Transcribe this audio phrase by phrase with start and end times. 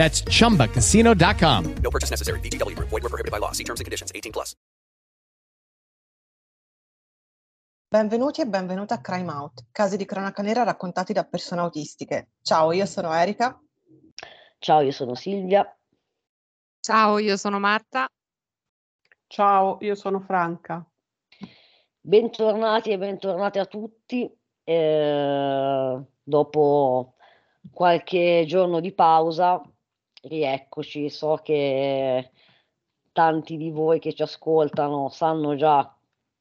[0.00, 1.74] That's chumbacasino.com.
[1.82, 2.40] No purchase necessary.
[2.40, 2.88] VGW Group.
[2.88, 3.52] Void were prohibited by law.
[3.52, 4.10] See terms and conditions.
[4.14, 4.56] 18 plus.
[7.86, 12.30] Benvenuti e benvenuta a Crime Out, casi di cronaca nera raccontati da persone autistiche.
[12.40, 13.60] Ciao, io sono Erika.
[14.58, 15.66] Ciao, io sono Silvia.
[16.78, 18.08] Ciao, io sono Marta.
[19.26, 20.88] Ciao, io sono Franca.
[22.00, 24.32] Bentornati e bentornate a tutti.
[24.62, 27.16] Eh, dopo
[27.72, 29.60] qualche giorno di pausa,
[30.22, 31.08] rieccoci.
[31.10, 32.30] So che
[33.12, 35.94] tanti di voi che ci ascoltano sanno già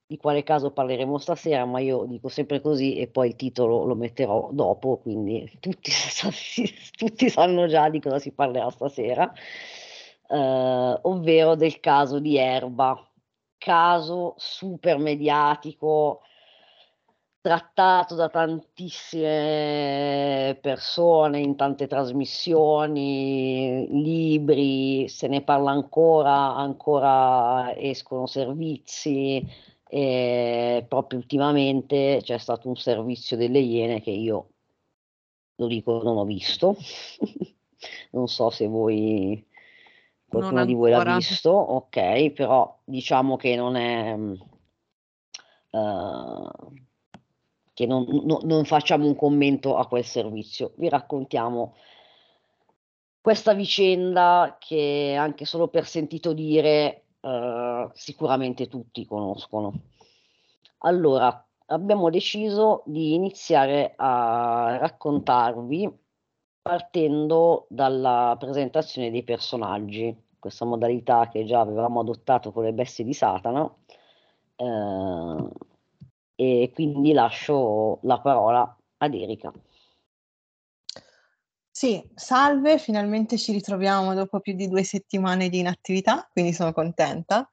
[0.09, 3.93] di quale caso parleremo stasera, ma io dico sempre così e poi il titolo lo
[3.93, 5.91] metterò dopo, quindi tutti,
[6.97, 9.31] tutti sanno già di cosa si parlerà stasera,
[10.29, 12.99] eh, ovvero del caso di Erba,
[13.59, 16.23] caso super mediatico,
[17.41, 29.43] trattato da tantissime persone in tante trasmissioni, libri, se ne parla ancora, ancora escono servizi
[29.91, 34.49] e proprio ultimamente c'è stato un servizio delle Iene che io
[35.55, 36.75] lo dico non ho visto.
[38.11, 39.45] non so se voi
[40.27, 44.13] qualcuno di voi l'ha visto, ok, però diciamo che non è
[45.71, 46.49] uh,
[47.79, 50.73] che non, no, non facciamo un commento a quel servizio.
[50.75, 51.75] Vi raccontiamo
[53.21, 59.71] questa vicenda che anche solo per sentito dire uh, sicuramente tutti conoscono.
[60.79, 65.89] Allora, abbiamo deciso di iniziare a raccontarvi
[66.61, 73.13] partendo dalla presentazione dei personaggi, questa modalità che già avevamo adottato con le bestie di
[73.13, 73.73] Satana.
[74.57, 75.49] Uh,
[76.39, 79.51] e quindi lascio la parola ad Erika.
[81.69, 87.49] Sì, salve, finalmente ci ritroviamo dopo più di due settimane di inattività, quindi sono contenta.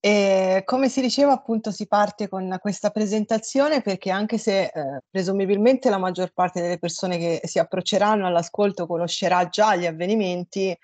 [0.00, 5.90] E come si diceva, appunto, si parte con questa presentazione perché anche se eh, presumibilmente
[5.90, 10.74] la maggior parte delle persone che si approcceranno all'ascolto conoscerà già gli avvenimenti,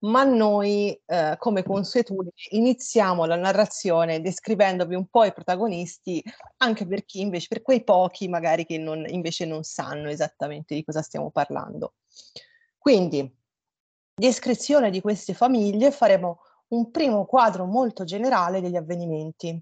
[0.00, 6.22] ma noi, eh, come consuetudine, iniziamo la narrazione descrivendovi un po' i protagonisti,
[6.58, 10.84] anche per chi invece, per quei pochi magari che non, invece non sanno esattamente di
[10.84, 11.94] cosa stiamo parlando.
[12.78, 13.34] Quindi,
[14.14, 19.60] descrizione di queste famiglie, faremo un primo quadro molto generale degli avvenimenti.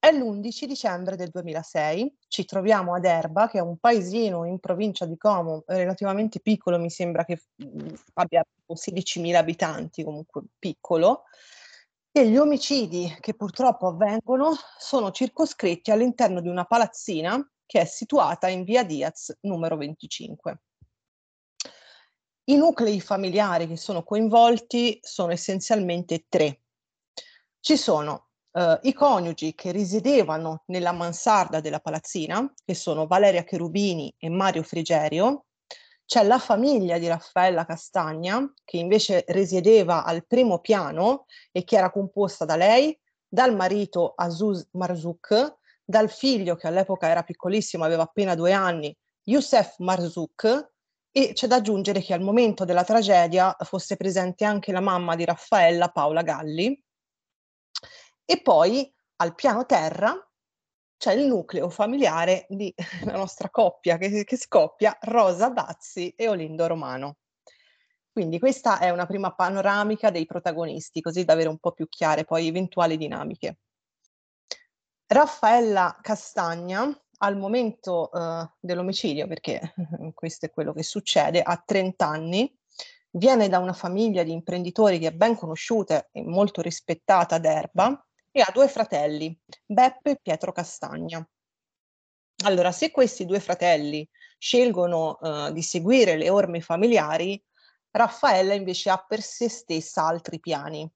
[0.00, 5.04] È l'11 dicembre del 2006, ci troviamo ad Erba, che è un paesino in provincia
[5.04, 11.24] di Como, relativamente piccolo, mi sembra che mh, abbia 16.000 abitanti, comunque piccolo,
[12.10, 18.48] e gli omicidi che purtroppo avvengono sono circoscritti all'interno di una palazzina che è situata
[18.48, 20.62] in via Diaz numero 25.
[22.44, 26.62] I nuclei familiari che sono coinvolti sono essenzialmente tre.
[27.60, 34.12] Ci sono uh, i coniugi che risiedevano nella mansarda della palazzina, che sono Valeria Cherubini
[34.18, 35.44] e Mario Frigerio,
[36.04, 41.92] c'è la famiglia di Raffaella Castagna, che invece risiedeva al primo piano e che era
[41.92, 48.34] composta da lei, dal marito Azuz Marzouk, dal figlio che all'epoca era piccolissimo, aveva appena
[48.34, 48.92] due anni,
[49.22, 50.70] Youssef Marzouk,
[51.12, 55.24] e c'è da aggiungere che al momento della tragedia fosse presente anche la mamma di
[55.24, 56.80] Raffaella, Paola Galli,
[58.30, 60.14] e poi al piano terra
[60.96, 62.72] c'è il nucleo familiare della
[63.18, 67.16] nostra coppia che, che scoppia, Rosa Bazzi e Olindo Romano.
[68.12, 72.24] Quindi questa è una prima panoramica dei protagonisti, così da avere un po' più chiare
[72.24, 73.58] poi eventuali dinamiche.
[75.06, 76.88] Raffaella Castagna,
[77.18, 79.74] al momento uh, dell'omicidio, perché
[80.14, 82.60] questo è quello che succede, ha 30 anni,
[83.12, 88.06] Viene da una famiglia di imprenditori che è ben conosciuta e molto rispettata ad Erba
[88.30, 91.26] e ha due fratelli, Beppe e Pietro Castagna.
[92.44, 97.42] Allora, se questi due fratelli scelgono uh, di seguire le orme familiari,
[97.90, 100.90] Raffaella invece ha per se stessa altri piani.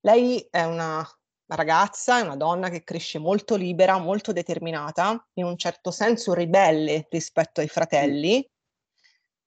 [0.00, 1.06] Lei è una
[1.46, 7.06] ragazza, è una donna che cresce molto libera, molto determinata, in un certo senso ribelle
[7.08, 8.46] rispetto ai fratelli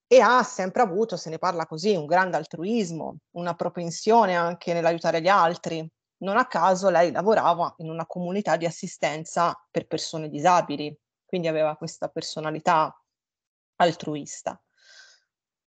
[0.07, 5.21] e ha sempre avuto, se ne parla così, un grande altruismo, una propensione anche nell'aiutare
[5.21, 5.87] gli altri.
[6.19, 11.75] Non a caso lei lavorava in una comunità di assistenza per persone disabili, quindi aveva
[11.75, 12.95] questa personalità
[13.75, 14.59] altruista.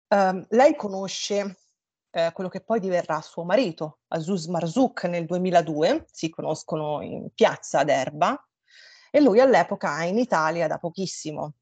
[0.08, 1.58] Um, lei conosce
[2.12, 7.80] eh, quello che poi diverrà suo marito, Azus Marzouk, nel 2002, si conoscono in piazza
[7.80, 8.38] ad Erba,
[9.10, 11.56] e lui all'epoca è in Italia da pochissimo.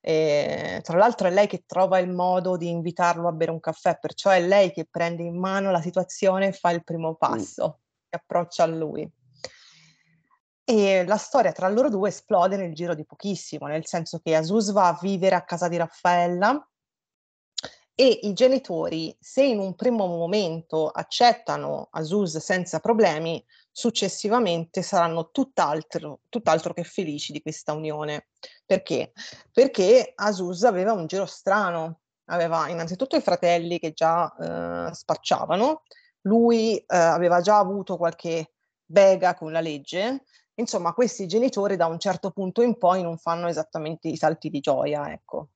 [0.00, 3.98] E, tra l'altro è lei che trova il modo di invitarlo a bere un caffè,
[3.98, 7.85] perciò è lei che prende in mano la situazione e fa il primo passo, mm.
[8.16, 9.08] Approccia a lui.
[10.64, 14.72] E la storia tra loro due esplode nel giro di pochissimo, nel senso che Azus
[14.72, 16.68] va a vivere a casa di Raffaella
[17.98, 23.42] e i genitori, se in un primo momento accettano Asus senza problemi,
[23.72, 28.26] successivamente saranno tutt'altro, tutt'altro che felici di questa unione.
[28.66, 29.12] Perché?
[29.50, 35.84] Perché Asus aveva un giro strano, aveva innanzitutto i fratelli che già eh, spacciavano,
[36.26, 38.52] lui eh, aveva già avuto qualche
[38.84, 40.24] bega con la legge,
[40.54, 44.60] insomma questi genitori da un certo punto in poi non fanno esattamente i salti di
[44.60, 45.48] gioia, ecco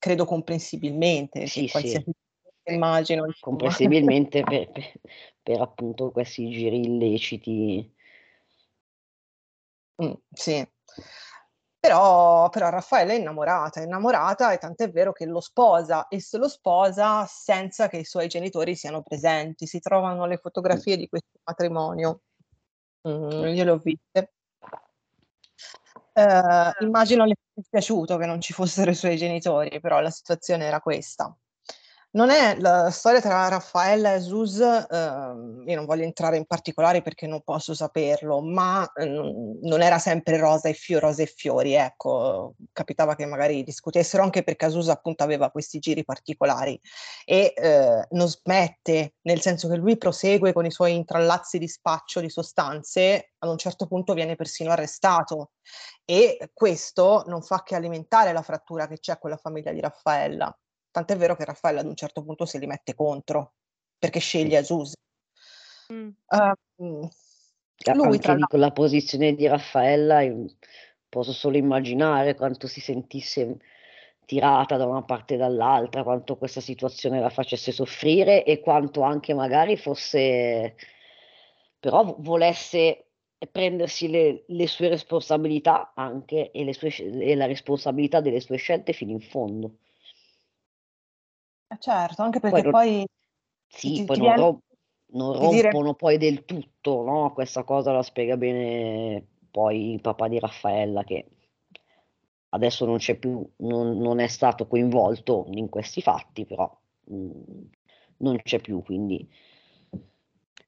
[0.00, 2.10] credo comprensibilmente, sì, qualsiasi
[2.64, 2.74] sì.
[2.74, 3.26] immagino.
[3.38, 4.92] Comprensibilmente per, per,
[5.42, 7.94] per, appunto questi giri illeciti.
[10.02, 10.66] Mm, sì.
[11.80, 16.36] Però, però Raffaella è innamorata, è innamorata e tant'è vero che lo sposa e se
[16.36, 19.66] lo sposa senza che i suoi genitori siano presenti.
[19.66, 22.20] Si trovano le fotografie di questo matrimonio.
[23.08, 24.32] Mm, io le ho viste.
[26.12, 30.66] Eh, immagino le sia piaciuto che non ci fossero i suoi genitori, però la situazione
[30.66, 31.34] era questa.
[32.12, 37.02] Non è la storia tra Raffaella e Zus, eh, io non voglio entrare in particolari
[37.02, 41.74] perché non posso saperlo, ma eh, non era sempre rosa e fiori, rose e fiori,
[41.74, 46.80] ecco, capitava che magari discutessero anche perché Zus appunto aveva questi giri particolari
[47.24, 52.18] e eh, non smette, nel senso che lui prosegue con i suoi intrallazzi di spaccio
[52.18, 55.52] di sostanze, ad un certo punto viene persino arrestato
[56.04, 60.52] e questo non fa che alimentare la frattura che c'è con la famiglia di Raffaella
[60.90, 63.54] Tant'è vero che Raffaella ad un certo punto se li mette contro,
[63.98, 64.96] perché sceglie Azusa.
[65.92, 66.08] Mm.
[66.28, 67.08] Uh,
[67.94, 70.20] lui, Anche di quella posizione di Raffaella
[71.08, 73.58] posso solo immaginare quanto si sentisse
[74.26, 79.34] tirata da una parte e dall'altra, quanto questa situazione la facesse soffrire e quanto anche
[79.34, 80.76] magari fosse,
[81.80, 83.06] però volesse
[83.50, 88.92] prendersi le, le sue responsabilità anche e, le sue, e la responsabilità delle sue scelte
[88.92, 89.78] fino in fondo.
[91.72, 93.06] Eh certo, anche perché poi poi
[93.68, 94.58] sì, ti poi ti non viene rom
[95.12, 100.00] non di dire rompono poi del tutto, no, questa cosa la spiega bene poi il
[100.00, 101.26] papà di Raffaella che
[102.52, 106.68] adesso non c'è più non non è stato coinvolto in questi fatti, però,
[107.06, 107.68] mhmm,
[108.18, 109.28] non c'è più, quindi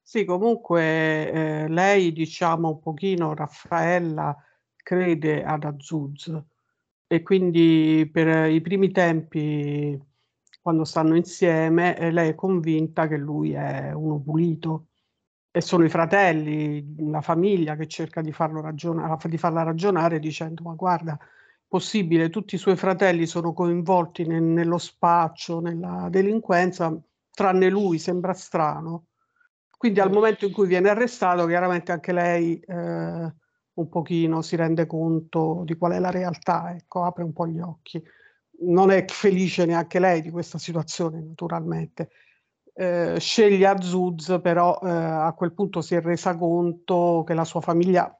[0.05, 4.35] Sì, comunque, ehm, lei diciamo un pochino Raffaella
[4.75, 6.29] crede ad Azuz
[7.07, 9.97] e quindi per i primi tempi
[10.63, 14.87] quando stanno insieme e lei è convinta che lui è uno pulito
[15.51, 20.63] e sono i fratelli, la famiglia che cerca di, farlo ragiona- di farla ragionare dicendo
[20.63, 21.19] ma guarda,
[21.67, 26.97] possibile, tutti i suoi fratelli sono coinvolti nel, nello spaccio, nella delinquenza,
[27.29, 29.07] tranne lui, sembra strano.
[29.77, 33.33] Quindi al momento in cui viene arrestato, chiaramente anche lei eh,
[33.73, 37.59] un pochino si rende conto di qual è la realtà, ecco, apre un po' gli
[37.59, 38.01] occhi
[38.61, 42.09] non è felice neanche lei di questa situazione, naturalmente.
[42.73, 47.61] Eh, sceglie Azuz, però eh, a quel punto si è resa conto che la sua
[47.61, 48.15] famiglia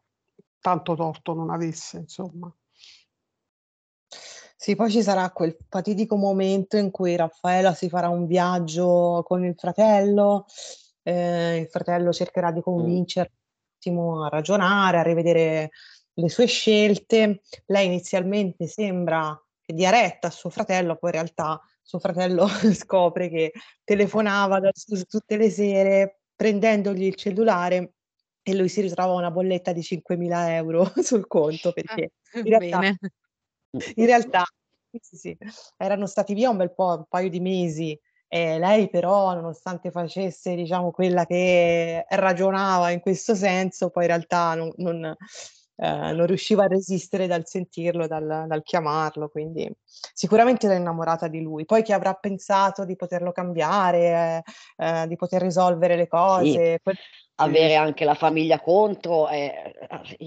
[0.60, 2.54] tanto torto non avesse, insomma.
[4.56, 9.44] Sì, poi ci sarà quel fatidico momento in cui Raffaella si farà un viaggio con
[9.44, 10.46] il fratello,
[11.02, 15.72] eh, il fratello cercherà di convincerlo a ragionare, a rivedere
[16.14, 17.42] le sue scelte.
[17.66, 23.52] Lei inizialmente sembra retta a suo fratello, poi in realtà suo fratello scopre che
[23.84, 24.72] telefonava da,
[25.08, 27.94] tutte le sere prendendogli il cellulare
[28.42, 32.98] e lui si ritrova una bolletta di 5.000 euro sul conto perché ah, in realtà,
[33.96, 34.44] in realtà
[35.00, 35.38] Sì, sì.
[35.78, 40.56] Erano stati via un bel po', un paio di mesi e lei però, nonostante facesse,
[40.56, 45.16] diciamo, quella che ragionava in questo senso, poi in realtà non non
[45.76, 49.72] ehm, non riusciva a resistere dal sentirlo, dal dal chiamarlo, quindi
[50.14, 51.66] sicuramente era innamorata di lui.
[51.66, 54.44] Poi che avrà pensato di poterlo cambiare,
[54.78, 56.98] ehm, di poter risolvere le Sì, cose, quel
[57.36, 59.52] avere anche la famiglia contro, ehm,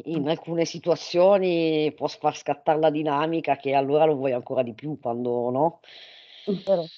[0.04, 4.98] in alcune situazioni può far scattare la dinamica che allora lo vuoi ancora di più
[5.00, 5.80] quando no?
[6.46, 6.90] Vero.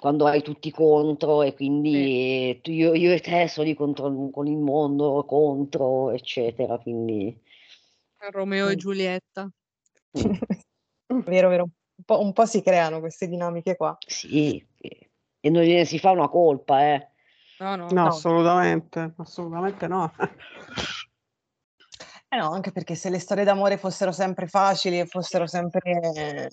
[0.00, 1.54] Quando hai tutti contro e Sì.
[1.56, 7.38] quindi tu io io e te soli contro con il mondo, contro, eccetera, quindi
[8.30, 8.76] Romeo e.
[8.76, 9.50] Giulietta.
[11.26, 11.64] Vero, vero.
[11.64, 13.96] Un po' un po' si creano queste dinamiche qua.
[14.06, 15.10] Sì, e
[15.42, 17.08] e non gliene si fa una colpa, eh.
[17.58, 17.88] No, no.
[17.90, 18.06] No, No.
[18.06, 20.12] assolutamente, assolutamente no.
[22.32, 25.80] Eh no, anche perché se le storie d'amore fossero sempre facili e fossero sempre,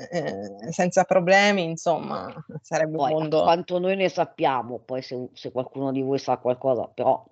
[0.10, 5.30] ehm, senza problemi, insomma, sarebbe un Poi, a mondo quanto noi ne sappiamo, poi se
[5.34, 7.26] se qualcuno di voi sa qualcosa, però,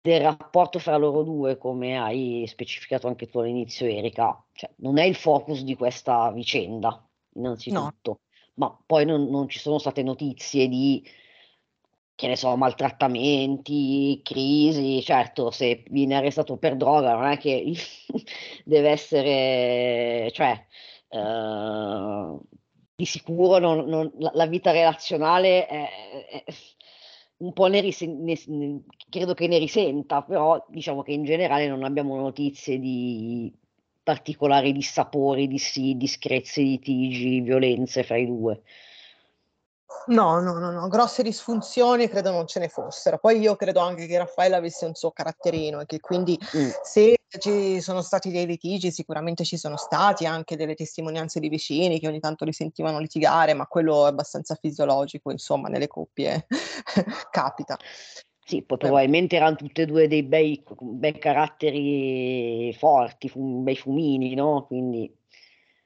[0.00, 5.04] del rapporto fra loro 2, come hai specificato anche tu all'inizio Erika, cioè non è
[5.04, 7.04] il focus di questa vicenda,
[7.70, 7.94] No.
[7.98, 8.20] innanzitutto,
[8.54, 11.04] ma poi non non ci sono state notizie di,
[12.14, 15.02] che ne so, maltrattamenti, crisi.
[15.02, 17.72] Certo, se viene arrestato per droga non è che
[18.64, 20.64] deve essere cioè,
[21.10, 22.40] uhm,
[22.96, 25.88] di sicuro non non la vita relazionale è
[26.44, 26.44] è
[27.38, 28.80] un po' ne risen ne s n
[29.10, 33.52] credo che ne risenta, però diciamo che in generale non abbiamo notizie di
[34.02, 38.62] particolari dissapori, dissi discrezie, litigi, violenze fra i 2.
[40.06, 43.18] No, no, no, no, grosse disfunzioni credo non ce ne fossero.
[43.18, 46.68] Poi io credo anche che Raffaella avesse un suo caratterino e che quindi Mh.
[46.82, 51.98] se ci sono stati dei litigi, sicuramente ci sono stati anche delle testimonianze di vicini
[51.98, 56.46] che ogni tanto li sentivano litigare, ma quello è abbastanza fisiologico, insomma, nelle coppie
[57.30, 57.76] capita.
[58.46, 64.34] Sì, poi probabilmente eran tutte e 2 dei bei bei caratteri forti, fu bei fumini,
[64.34, 65.10] no, quindi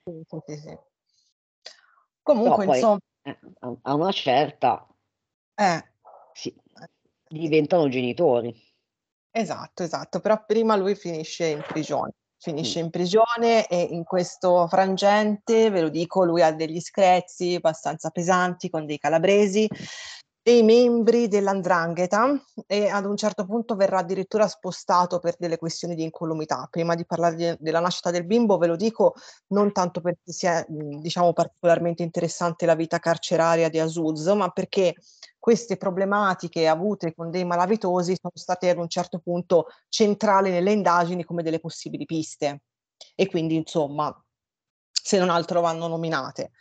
[0.04, 0.76] Sì, sì, sì,
[2.20, 2.98] Comunque poi, insom
[3.28, 4.86] eh, a una certa
[5.54, 5.84] Eh.
[6.32, 6.54] sì,
[7.28, 8.54] diventano genitori.
[9.30, 12.12] Esatto, esatto, però prima lui finisce in prigione.
[12.40, 12.84] Finisce Mh.
[12.84, 18.70] in prigione e in questo frangente, ve lo dico, lui ha degli screzi abbastanza pesanti
[18.70, 19.68] con dei calabresi,
[20.48, 26.02] dei membri dell''ndrangheta e ad un certo punto verrà addirittura spostato per delle questioni di
[26.04, 26.66] incolumità.
[26.70, 29.12] Prima di parlargli della nascita del bimbo, ve lo dico,
[29.48, 34.94] non tanto perché sia, diciamo particolarmente interessante la vita carceraria di Azuz, ma perché
[35.38, 41.24] queste problematiche avute con dei malavitosi sono state ad un certo punto centrali nelle indagini
[41.24, 42.62] come delle possibili piste
[43.14, 44.10] e quindi insomma,
[44.90, 46.52] se non altro vanno nominate.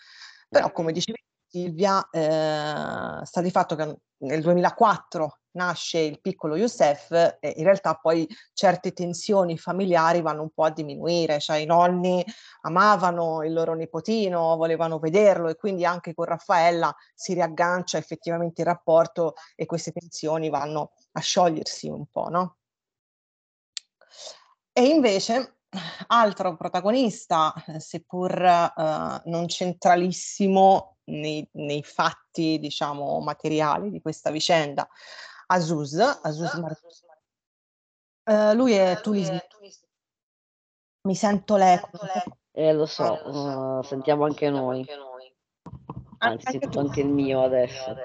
[0.49, 7.37] Però come dicevi Silvia, ehm, sta di fatto che nel 2004 nasce il piccolo Youssef
[7.39, 12.23] e in realtà poi certe tensioni familiari vanno un po' a diminuire, cioè i nonni
[12.61, 18.67] amavano il loro nipotino, volevano vederlo e quindi anche con Raffaella si riaggancia effettivamente il
[18.67, 22.57] rapporto e queste tensioni vanno a sciogliersi un po', no?
[24.73, 25.56] E invece,
[26.07, 28.31] altro protagonista, ehm, seppur,
[28.75, 34.87] uhm, non centralissimo nei nei fatti, diciamo, materiali di questa vicenda,
[35.47, 36.77] Azuz, Azuz Mar
[38.27, 39.39] Ehm, lui è tunisino.
[41.05, 41.89] Mi sento l'eco.
[42.51, 44.85] Eh lo so, uhm, sentiamo anche noi.
[46.19, 46.79] Anzi, anche tu.
[46.79, 47.95] anche il mio adesso.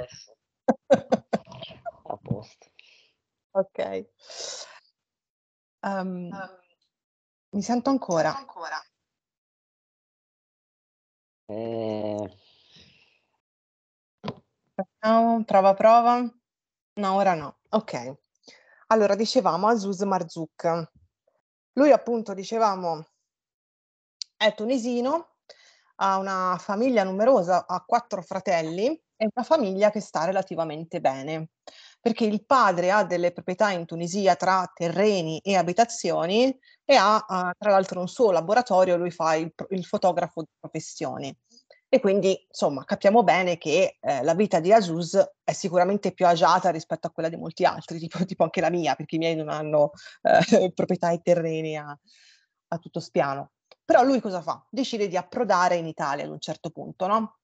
[2.04, 2.66] A posto.
[3.54, 4.06] Okay.
[5.82, 6.30] Uhm,
[7.52, 8.32] mi sento ancora.
[11.48, 12.26] Ehm
[14.74, 16.20] Facciamo prova, prova.
[16.94, 17.58] No, ora no.
[17.70, 18.14] Okay.
[18.88, 20.90] Allora dicevamo Azuz Marzouk.
[21.74, 23.06] Lui appunto dicevamo
[24.40, 25.36] è tunisino,
[25.96, 31.50] ha una famiglia numerosa, ha 4 fratelli e una famiglia che sta relativamente bene,
[32.02, 36.54] perché il padre ha delle proprietà in Tunisia tra terreni e abitazioni
[36.84, 41.36] e ha, uhm, tra l'altro un suo laboratorio, lui fa il il fotografo di professione.
[41.88, 46.70] E quindi, insomma, capiamo bene che, ehm, la vita di Azuz è sicuramente più agiata
[46.70, 49.48] rispetto a quella di molti altri, tipo tipo anche la mia, perché i miei non
[49.48, 49.90] hanno,
[50.22, 51.96] ehm, proprietà e terreni a
[52.68, 53.52] a tutto spiano.
[53.84, 54.64] Però lui cosa fa?
[54.70, 57.36] Decide di approdare in Italia ad un certo punto, no?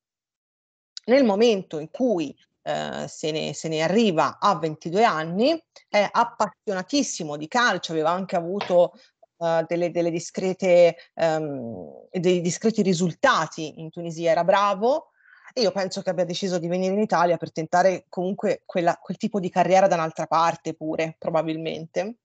[1.06, 2.34] Nel momento in cui,
[2.68, 5.58] ehm, se ne se ne arriva a 22 anni,
[5.88, 8.92] è appassionatissimo di calcio, aveva anche avuto
[9.38, 15.10] uh, delle, delle discrete, um, dei discreti risultati in Tunisia, era bravo,
[15.54, 19.16] e io penso che abbia deciso di venire in Italia per tentare comunque quella, quel
[19.16, 22.16] tipo di carriera da un'altra parte pure, probabilmente.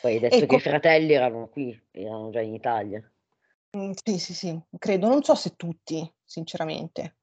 [0.00, 3.10] Poi hai detto e che com- i fratelli erano qui, erano già in Italia.
[3.76, 7.16] Mm, sì, sì, sì, credo, non so se tutti, sinceramente.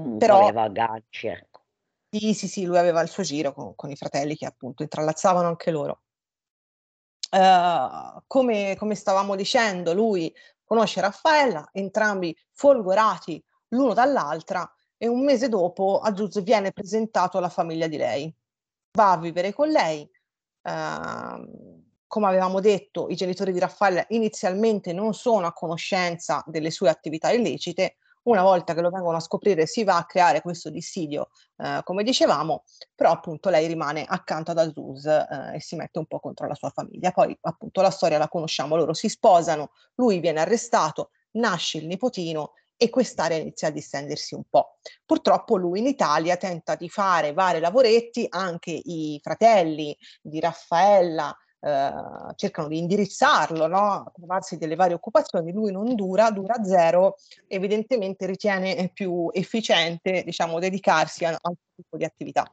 [0.00, 1.62] Mm, Però aveva agganci, ecco.
[2.10, 5.48] Sì, sì, sì, lui aveva il suo giro con, con i fratelli che appunto intrallazzavano
[5.48, 6.02] anche loro.
[7.30, 10.32] Uh, come, come stavamo dicendo, lui
[10.64, 17.88] conosce Raffaella, entrambi folgorati l'uno dall'altra e un mese dopo Azuz viene presentato alla famiglia
[17.88, 18.34] di lei.
[18.92, 20.08] Va a vivere con lei.
[20.62, 26.88] Uh, come avevamo detto, i genitori di Raffaella inizialmente non sono a conoscenza delle sue
[26.88, 31.30] attività illecite, una volta che lo vengono a scoprire si va a creare questo dissidio,
[31.56, 32.64] eh, come dicevamo,
[32.94, 36.54] però appunto lei rimane accanto ad Azuz eh, e si mette un po' contro la
[36.54, 37.10] sua famiglia.
[37.10, 42.52] Poi appunto la storia la conosciamo, loro si sposano, lui viene arrestato, nasce il nipotino
[42.76, 44.78] e quest'area inizia a distendersi un po'.
[45.04, 51.92] Purtroppo lui in Italia tenta di fare vari lavoretti, anche i fratelli di Raffaella eh,
[52.36, 53.78] cercano di indirizzarlo, no?
[53.78, 60.58] a trovarsi delle varie occupazioni, lui non dura, dura zero, evidentemente ritiene più efficiente diciamo,
[60.58, 62.50] dedicarsi a, a un tipo di attività.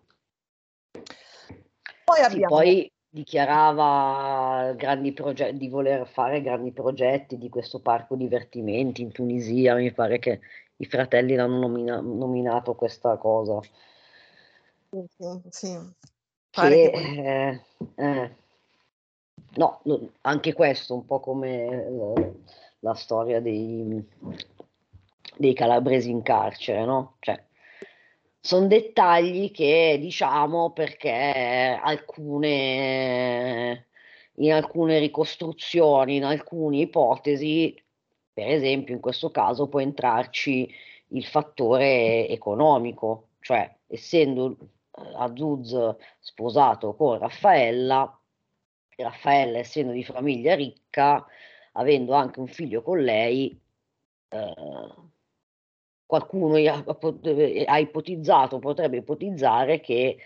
[2.03, 2.55] Poi, abbiamo...
[2.55, 9.75] poi dichiarava grandi progetti, di voler fare grandi progetti di questo parco divertimenti in Tunisia,
[9.75, 10.39] mi pare che
[10.77, 13.59] i fratelli l'hanno nomina- nominato questa cosa.
[14.89, 15.77] Sì, sì, sì.
[16.49, 16.89] Che, che...
[16.91, 17.61] Eh,
[17.95, 18.35] eh,
[19.55, 19.81] No,
[20.21, 22.33] anche questo, un po' come eh,
[22.79, 24.03] la storia dei,
[25.37, 27.17] dei calabresi in carcere, no?
[27.19, 27.41] Cioè,
[28.39, 32.67] sono dettagli che diciamo perché alcune,
[34.35, 37.75] in alcune ricostruzioni, in alcune ipotesi,
[38.33, 40.69] per esempio in questo caso può entrarci
[41.09, 44.57] il fattore economico, cioè essendo
[44.97, 48.19] eh, Azuz sposato con Raffaella,
[48.97, 51.25] Raffaella, essendo di famiglia ricca,
[51.73, 53.59] avendo anche un figlio con lei,
[54.29, 54.53] eh,
[56.05, 60.17] qualcuno ha ipotizzato, potrebbe ipotizzare che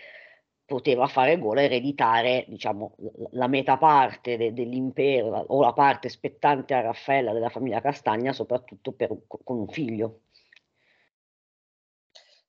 [0.68, 2.94] poteva fare gola ereditare diciamo,
[3.30, 8.92] la metà parte de, dell'impero o la parte spettante a Raffaella della famiglia Castagna, soprattutto
[8.92, 10.20] per, con un figlio.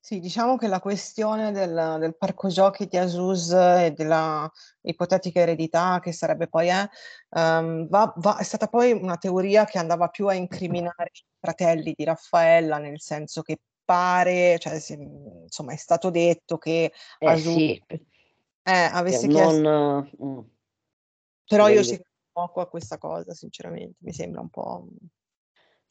[0.10, 6.00] Sì, diciamo che la questione del, del parco giochi di Asus e della ipotetica eredità
[6.02, 6.90] che sarebbe poi è,
[7.38, 11.94] um, va, va, è stata poi una teoria che andava più a incriminare i fratelli
[11.96, 17.54] di Raffaella, nel senso che pare, cioè, si, insomma, è stato detto che eh, Asus
[17.54, 17.84] sì.
[18.64, 19.60] eh, avesse per chiesto...
[19.60, 20.50] Non, uh,
[21.46, 24.88] Però io ci credo poco a questa cosa, sinceramente, mi sembra un po'...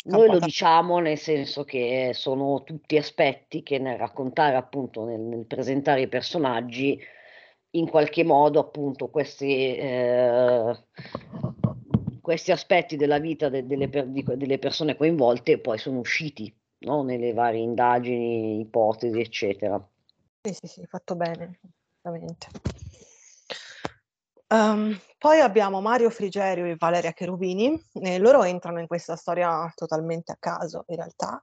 [0.05, 5.45] Noi lo diciamo nel senso che sono tutti aspetti che nel raccontare appunto, nel, nel
[5.45, 6.99] presentare i personaggi,
[7.71, 10.85] in qualche modo appunto questi, eh,
[12.23, 17.03] questi aspetti della vita de, delle, per, di, delle, persone coinvolte poi sono usciti no?
[17.03, 19.87] nelle varie indagini, ipotesi, eccetera.
[20.43, 21.59] Sì, sì, sì, fatto bene,
[22.01, 22.47] veramente.
[24.51, 30.33] Um, poi abbiamo Mario Frigerio e Valeria Cherubini, e loro entrano in questa storia totalmente
[30.33, 31.43] a caso in realtà.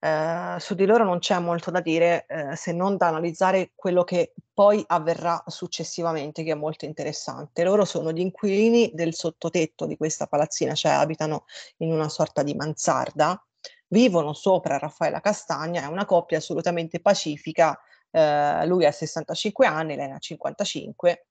[0.00, 4.04] Uh, su di loro non c'è molto da dire uh, se non da analizzare quello
[4.04, 7.64] che poi avverrà successivamente, che è molto interessante.
[7.64, 11.46] Loro sono gli inquilini del sottotetto di questa palazzina, cioè abitano
[11.78, 13.42] in una sorta di mansarda,
[13.88, 17.76] vivono sopra Raffaella Castagna, è una coppia assolutamente pacifica,
[18.10, 21.26] uh, lui ha 65 anni, lei ne ha 55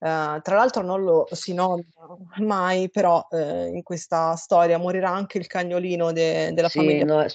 [0.00, 1.88] Uh, tra l'altro non lo si nomina
[2.36, 7.04] mai, però uh, in questa storia morirà anche il cagnolino de- della sì, famiglia.
[7.04, 7.26] No,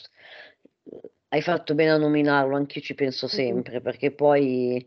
[1.30, 3.84] hai fatto bene a nominarlo, anch'io ci penso sempre, mm-hmm.
[3.84, 4.86] perché poi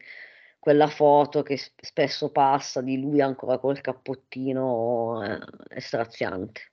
[0.59, 6.73] quella foto che spesso passa di lui ancora col cappottino è, è straziante.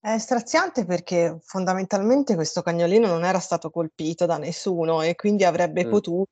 [0.00, 5.84] È straziante perché fondamentalmente questo cagnolino non era stato colpito da nessuno e quindi avrebbe
[5.84, 5.90] mm.
[5.90, 6.30] potuto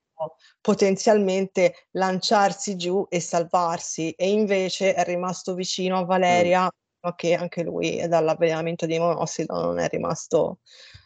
[0.59, 7.09] potenzialmente lanciarsi giù e salvarsi e invece è rimasto vicino a Valeria mm.
[7.15, 10.59] che anche lui dall'avvelenamento di monossido non è rimasto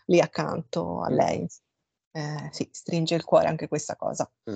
[0.06, 1.48] lì accanto a lei.
[2.12, 4.30] Eh, sì, stringe il cuore anche questa cosa.
[4.50, 4.56] Mm.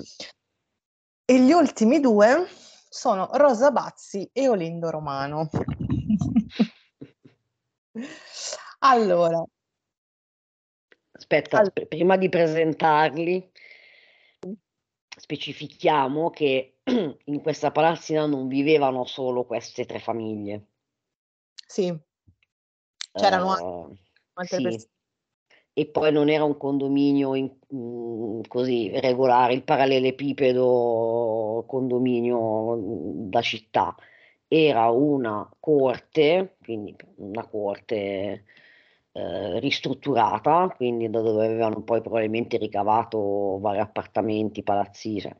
[1.24, 2.46] E gli ultimi due
[2.88, 5.48] sono Rosa Bazzi e Olindo Romano.
[8.80, 9.44] allora.
[11.12, 13.49] Aspetta, all- prima di presentarli,
[15.30, 16.78] specifichiamo che
[17.24, 20.66] in questa palazzina non vivevano solo queste tre famiglie.
[21.66, 21.96] Sì.
[23.12, 23.96] C'erano Uh,
[24.34, 24.62] altre sì.
[24.62, 24.88] persone.
[25.72, 33.40] E poi non era un condominio in- mm, così regolare, il parallelepipedo condominio mm, da
[33.40, 33.94] città.
[34.48, 38.46] Era una corte, quindi una corte
[39.12, 45.20] eh, ristrutturata, quindi da dove avevano poi probabilmente ricavato vari appartamenti, palazzi.
[45.20, 45.36] cioè,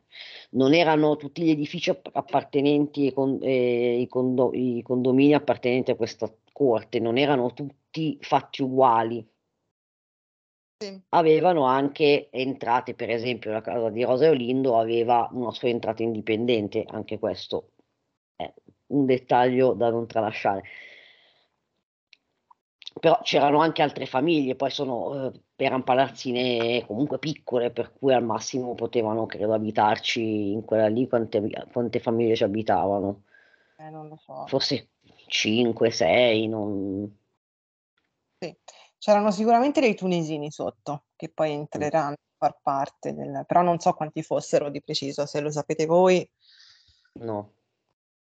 [0.51, 5.95] non erano tutti gli edifici app- appartenenti con- eh, i condo- i condomini appartenenti a
[5.95, 9.25] questa corte, non erano tutti fatti uguali
[10.81, 10.99] Sì.
[11.09, 16.83] avevano anche entrate, per esempio la casa di Rosa Olindo aveva una sua entrata indipendente,
[16.87, 17.71] anche questo
[18.35, 18.51] è
[18.87, 20.63] un dettaglio da non tralasciare.
[22.99, 28.23] Però c'erano anche altre famiglie, poi sono, eh, erano palazzine comunque piccole, per cui al
[28.23, 33.23] massimo potevano, credo, abitarci in quella lì, quante, quante famiglie ci abitavano?
[33.77, 34.45] Eh, non lo so.
[34.47, 34.89] Forse
[35.27, 37.17] 5, 6, non...
[38.39, 38.55] Sì.
[38.97, 43.45] C'erano sicuramente dei tunisini sotto, che poi entreranno a far parte del...
[43.47, 46.29] però non so quanti fossero di preciso, se lo sapete voi.
[47.13, 47.53] No.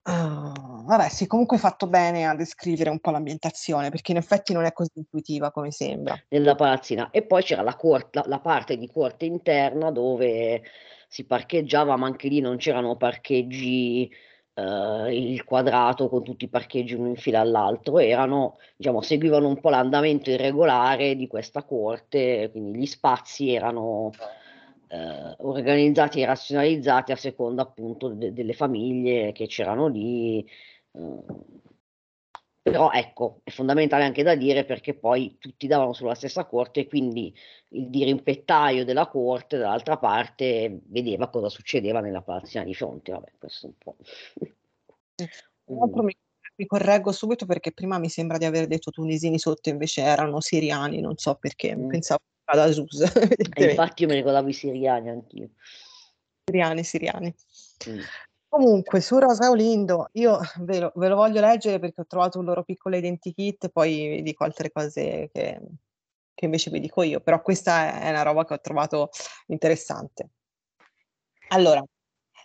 [0.09, 0.53] Ah,
[0.85, 4.65] vabbè, sì, comunque hai fatto bene a descrivere un po' l'ambientazione, perché in effetti non
[4.65, 6.17] è così intuitiva come sembra.
[6.29, 10.63] nella palazzina e poi c'era la, cor- la, la parte di corte interna dove
[11.09, 14.09] si parcheggiava, ma anche lì non c'erano parcheggi
[14.55, 19.59] eh, il quadrato con tutti i parcheggi uno in fila all'altro, erano, diciamo, seguivano un
[19.61, 24.13] po' l'andamento irregolare di questa corte, quindi gli spazi erano
[24.89, 30.49] eh, organizzati e razionalizzati a seconda appunto de- delle famiglie che c'erano lì.
[30.93, 31.25] eh,
[32.67, 36.89] però ecco, è fondamentale anche da dire perché poi tutti davano sulla stessa corte e
[36.89, 37.33] quindi
[37.71, 43.13] il dirimpettaio della corte dall'altra parte vedeva cosa succedeva nella palazzina di fronte.
[43.13, 43.97] Vabbè, questo è un po'.
[45.65, 46.17] Tra l'altro mi,
[46.57, 51.01] mi correggo subito perché prima mi sembra di aver detto tunisini sotto, invece erano siriani,
[51.01, 51.89] non so perché, Mm.
[51.89, 53.03] pensavo ad Asus,
[53.57, 55.51] infatti io mi ricordavo i siriani anch'io.
[56.45, 57.35] Siriani, siriani.
[57.89, 58.01] Mm.
[58.49, 62.45] Comunque, su Rosa Olindo, io ve lo, ve lo voglio leggere perché ho trovato un
[62.45, 65.61] loro piccolo identikit, poi vi dico altre cose che,
[66.33, 69.11] che invece vi dico io, però questa è una roba che ho trovato
[69.49, 70.31] interessante.
[71.49, 71.85] Allora,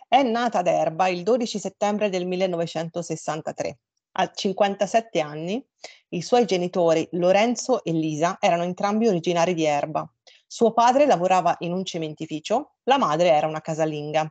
[0.08, 3.78] è nata ad Erba il 12 settembre del 1963.
[4.14, 5.64] A 57 anni,
[6.10, 10.06] i suoi genitori Lorenzo e Lisa erano entrambi originari di Erba.
[10.46, 14.30] Suo padre lavorava in un cementificio, la madre era una casalinga.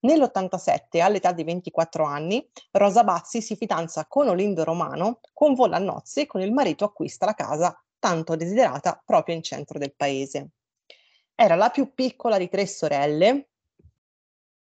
[0.00, 6.22] Nell'87, all'età di 24 anni, Rosa Bazzi si fidanza con Olindo Romano, convola a nozze
[6.22, 10.50] e con il marito acquista la casa tanto desiderata proprio in centro del paese.
[11.34, 13.48] Era la più piccola di tre sorelle.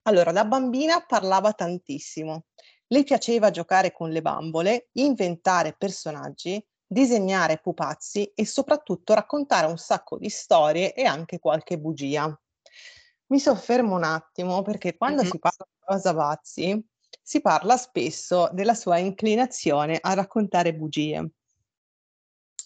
[0.03, 2.48] Allora, da bambina parlava tantissimo.
[2.91, 10.17] Le piaceva giocare con le bambole, inventare personaggi, disegnare pupazzi e soprattutto raccontare un sacco
[10.17, 12.35] di storie e anche qualche bugia.
[13.27, 15.29] Mi soffermo un attimo perché quando Mhm.
[15.29, 16.87] si parla di Rosa Bazzi
[17.23, 21.31] si parla spesso della sua inclinazione a raccontare bugie.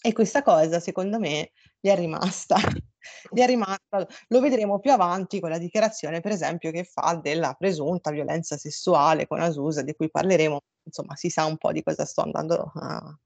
[0.01, 1.51] E questa cosa, secondo me,
[1.83, 2.55] gli è rimasta.
[3.29, 7.53] Gli è rimasta, lo vedremo più avanti con la dichiarazione, per esempio, che fa della
[7.53, 10.61] presunta violenza sessuale con Asus, di cui parleremo.
[10.85, 13.19] Insomma, si sa un po' di cosa sto andando a,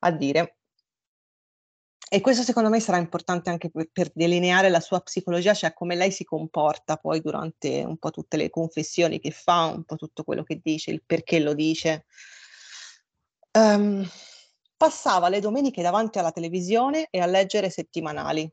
[0.00, 0.56] a dire.
[2.08, 5.94] E questo secondo me sarà importante anche per, per delineare la sua psicologia, cioè come
[5.94, 10.24] lei si comporta poi durante un po' tutte le confessioni che fa, un po' tutto
[10.24, 12.06] quello che dice, il perché lo dice.
[13.52, 14.04] Ehm,
[14.76, 18.50] passava le domeniche davanti alla televisione e a leggere settimanali.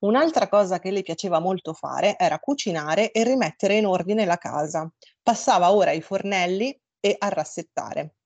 [0.00, 4.90] Un'altra cosa che le piaceva molto fare era cucinare e rimettere in ordine la casa.
[5.22, 8.16] Passava ora ai fornelli e a rassettare.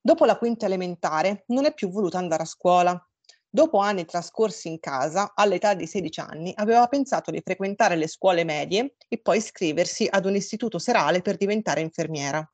[0.00, 3.08] Dopo la quinta elementare non è più voluta andare a scuola.
[3.48, 8.44] Dopo anni trascorsi in casa, all'età di 16 anni, aveva pensato di frequentare le scuole
[8.44, 12.46] medie e poi iscriversi ad un istituto serale per diventare infermiera.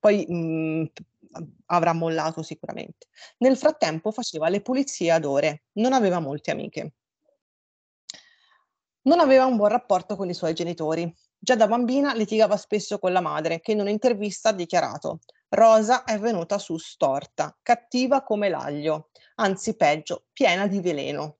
[0.00, 0.86] Poi mh,
[1.66, 3.08] avrà mollato sicuramente.
[3.38, 6.94] Nel frattempo faceva le pulizie ad ore, non aveva molte amiche.
[9.02, 11.12] Non aveva un buon rapporto con i suoi genitori.
[11.38, 15.20] Già da bambina litigava spesso con la madre, che in un'intervista ha dichiarato:
[15.50, 21.38] Rosa è venuta su storta, cattiva come l'aglio, anzi peggio, piena di veleno.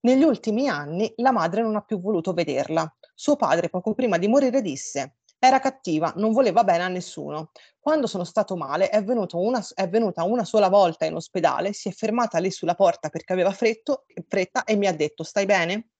[0.00, 2.92] Negli ultimi anni la madre non ha più voluto vederla.
[3.14, 7.52] Suo padre, poco prima di morire, disse: Era cattiva, non voleva bene a nessuno.
[7.78, 11.92] Quando sono stato male è, una, è venuta una sola volta in ospedale, si è
[11.92, 15.90] fermata lì sulla porta perché aveva fretto, fretta e mi ha detto: Stai bene?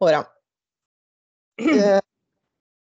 [0.00, 0.22] Ora,
[1.56, 2.00] eh,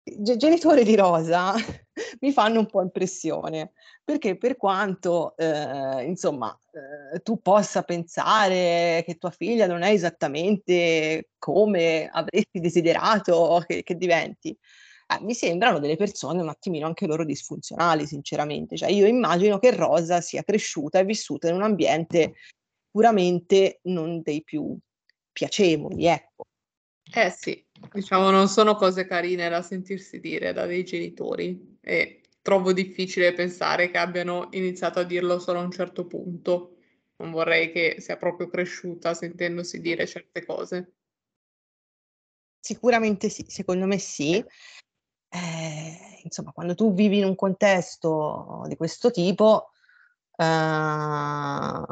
[0.03, 1.53] genitori di Rosa
[2.19, 3.71] mi fanno un po' impressione,
[4.03, 6.57] perché per quanto, eh, insomma,
[7.13, 13.95] eh, tu possa pensare che tua figlia non è esattamente come avresti desiderato che, che
[13.95, 14.57] diventi,
[15.07, 18.75] eh, mi sembrano delle persone un attimino anche loro disfunzionali, sinceramente.
[18.75, 22.33] Cioè, io immagino che Rosa sia cresciuta e vissuta in un ambiente
[22.91, 24.77] puramente non dei più
[25.31, 26.43] piacevoli, ecco.
[27.13, 32.73] Eh sì, diciamo non sono cose carine da sentirsi dire da dei genitori e trovo
[32.73, 36.75] difficile pensare che abbiano iniziato a dirlo solo a un certo punto.
[37.15, 40.93] Non vorrei che sia proprio cresciuta sentendosi dire certe cose.
[42.59, 44.43] Sicuramente sì, secondo me sì.
[45.29, 49.69] Eh, insomma, quando tu vivi in un contesto di questo tipo,
[50.35, 51.83] eh,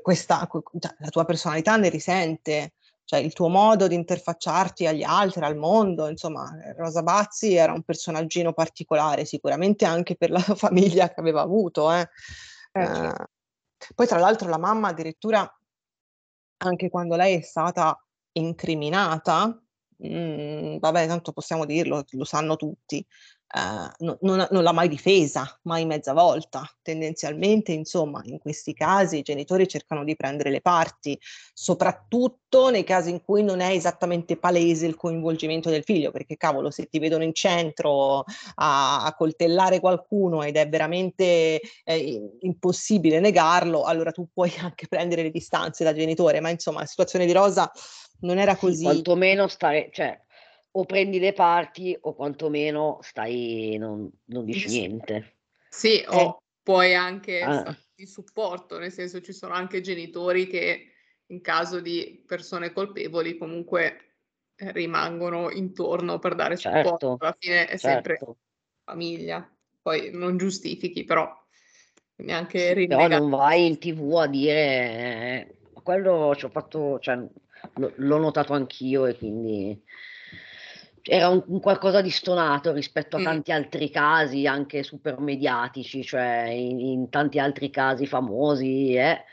[0.00, 2.74] questa, cioè, la tua personalità ne risente,
[3.06, 7.84] cioè il tuo modo di interfacciarti agli altri, al mondo, insomma, Rosa Bazzi era un
[7.84, 11.92] personaggino particolare, sicuramente anche per la famiglia che aveva avuto.
[11.92, 12.08] Eh.
[12.72, 13.14] Eh,
[13.94, 15.48] poi tra l'altro la mamma addirittura,
[16.58, 17.96] anche quando lei è stata
[18.32, 19.56] incriminata,
[19.98, 23.06] mh, mm, vabbè, tanto possiamo dirlo, lo sanno tutti,
[23.48, 26.68] No, non, non, l'ha mai difesa, mai mezza volta.
[26.82, 31.18] Tendenzialmente, insomma, in questi casi i genitori cercano di prendere le parti,
[31.54, 36.70] soprattutto nei casi in cui non è esattamente palese il coinvolgimento del figlio, perché cavolo,
[36.70, 38.24] se ti vedono in centro
[38.56, 45.22] a, a coltellare qualcuno ed è veramente eh, impossibile negarlo, allora tu puoi anche prendere
[45.22, 47.70] le distanze da genitore, ma insomma, la situazione di Rosa
[48.20, 48.78] non era così.
[48.78, 50.18] Sì, quantomeno stare, cioè
[50.78, 55.36] o prendi le parti o quantomeno stai, non, non dici niente.
[55.68, 56.36] Sì, o eh.
[56.62, 57.76] puoi anche ah.
[57.94, 60.92] di supporto, nel senso ci sono anche genitori che
[61.28, 64.16] in caso di persone colpevoli comunque
[64.54, 67.16] eh, rimangono intorno per dare certo, supporto.
[67.20, 67.88] Alla fine è certo.
[67.88, 68.18] sempre
[68.84, 69.50] famiglia.
[69.80, 71.26] Poi non giustifichi, però
[72.16, 73.08] neanche rinnegare.
[73.08, 77.18] Però non vai in tv a dire eh, quello ci ho fatto, cioè,
[77.76, 79.82] l'ho notato anch'io e quindi
[81.08, 86.48] era un, un, qualcosa di stonato rispetto a tanti altri casi, anche super mediatici, cioè
[86.48, 89.24] in, in tanti altri casi famosi, eh,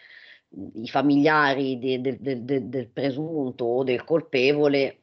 [0.75, 4.99] i familiari de, de, de, del presunto o del colpevole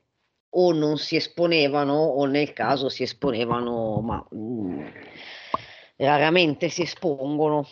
[0.51, 4.87] o non si esponevano o nel caso si esponevano, ma mh, mm,
[5.97, 7.67] raramente si espongono,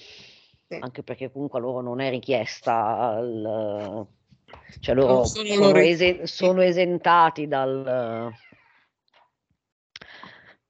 [0.80, 4.06] anche perché comunque a loro non è richiesta, il,
[4.80, 8.32] cioè loro sono, sono, esen- sono esentati dal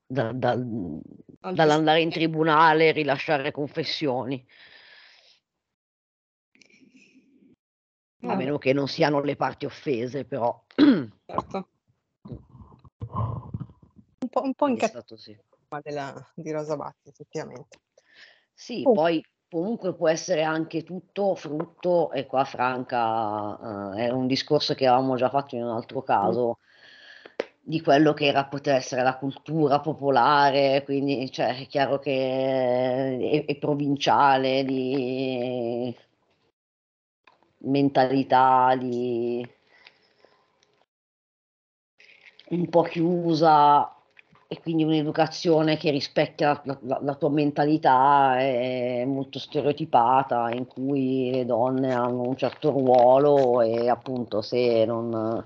[0.08, 4.44] da, da, dall'andare in tribunale e rilasciare confessioni.
[8.22, 10.64] A meno che non siano le parti offese, però.
[10.74, 11.68] Certo.
[14.20, 15.34] Un po', un po incazzato sì.
[15.82, 17.78] della, di Rosa Batti, effettivamente.
[18.52, 18.92] Sì, oh.
[18.92, 24.86] poi comunque può essere anche tutto frutto, e qua Franca uh, è un discorso che
[24.86, 26.58] avevamo già fatto in un altro caso,
[27.68, 32.10] di quello che era, poteva essere la cultura popolare, quindi cioè, è chiaro che
[33.20, 35.94] è, è provinciale, di
[37.58, 39.46] mentalità, di
[42.50, 43.94] un po' chiusa
[44.46, 51.30] e quindi un'educazione che rispecchia la, la, la, tua mentalità è molto stereotipata, in cui
[51.32, 55.44] le donne hanno un certo ruolo e appunto se non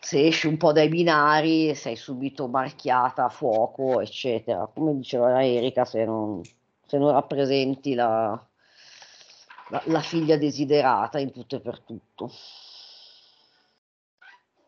[0.00, 4.66] se esci un po' dai binari sei subito marchiata a fuoco, eccetera.
[4.72, 6.40] Come diceva Erika, se non,
[6.86, 8.42] se non rappresenti la,
[9.68, 12.32] la, la, figlia desiderata in tutto e per tutto.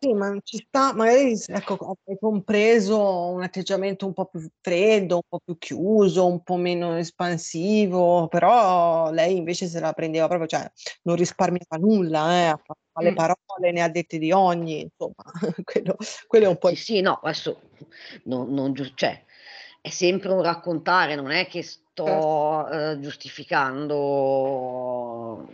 [0.03, 5.23] Sì, ma ci sta, magari ecco, hai compreso un atteggiamento un po' più freddo, un
[5.29, 10.69] po' più chiuso, un po' meno espansivo, però lei invece se la prendeva proprio, cioè
[11.03, 12.61] non risparmiava nulla, eh, a
[13.01, 15.23] le parole, ne ha dette di ogni, insomma,
[15.63, 16.71] quello, quello è un po'...
[16.71, 17.61] Sì, sì, no, adesso
[18.25, 19.25] non, non cioè,
[19.81, 25.47] è sempre un raccontare, non è che sto eh, giustificando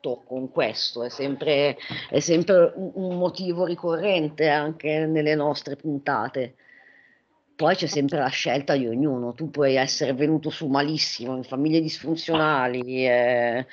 [0.00, 1.76] tutto con questo, è sempre,
[2.08, 6.54] è sempre un, motivo ricorrente anche nelle nostre puntate.
[7.54, 11.80] Poi c'è sempre la scelta di ognuno, tu puoi essere venuto su malissimo in famiglie
[11.82, 13.66] disfunzionali, eh,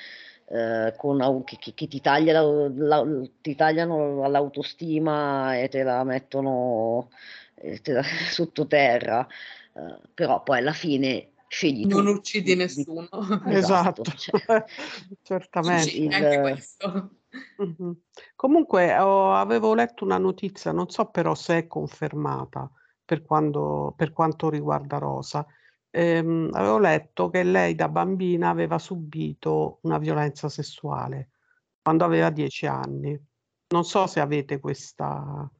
[0.50, 3.06] eh, con, che, che, ti, taglia la, la,
[3.40, 7.08] ti, tagliano l'autostima e te la mettono
[7.82, 9.26] te la, sottoterra,
[9.74, 12.10] eh, però poi alla fine scegli non tu.
[12.12, 13.08] uccidi nessuno
[13.46, 14.12] esatto, esatto.
[14.16, 14.64] Cioè,
[15.22, 17.18] certamente il, anche questo
[17.58, 17.96] Mh-mh.
[18.34, 22.70] Comunque ho avevo letto una notizia, non so però se è confermata
[23.04, 25.46] per quando per quanto riguarda Rosa.
[25.90, 31.30] Ehm, avevo letto che lei da bambina aveva subito una violenza sessuale
[31.82, 33.18] quando aveva 10 anni.
[33.68, 35.50] Non so se avete questa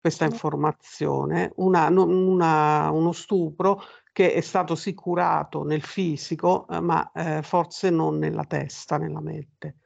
[0.00, 7.10] questa informazione, una una uno stupro che è stato sì curato nel fisico, ehm, ma,
[7.14, 9.78] ehm, forse non nella testa, nella mente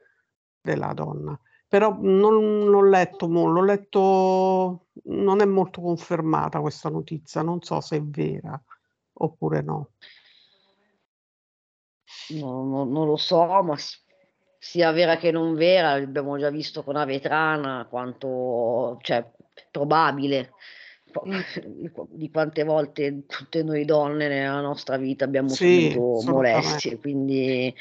[0.61, 1.39] della donna.
[1.69, 7.97] Però non l'ho letto l'ho letto non è molto confermata questa notizia, non so se
[7.97, 8.61] è vera
[9.19, 9.91] oppure no.
[12.29, 13.75] No, no non lo so, ma
[14.59, 19.29] sia vera che non vera, abbiamo già visto con Avetrana quanto cioè
[19.71, 20.53] probabile.
[21.17, 21.41] Po Mh.
[21.65, 26.99] di qua di quante volte tutte noi donne nella nostra vita abbiamo Sì, subito molestie,
[26.99, 27.73] quindi,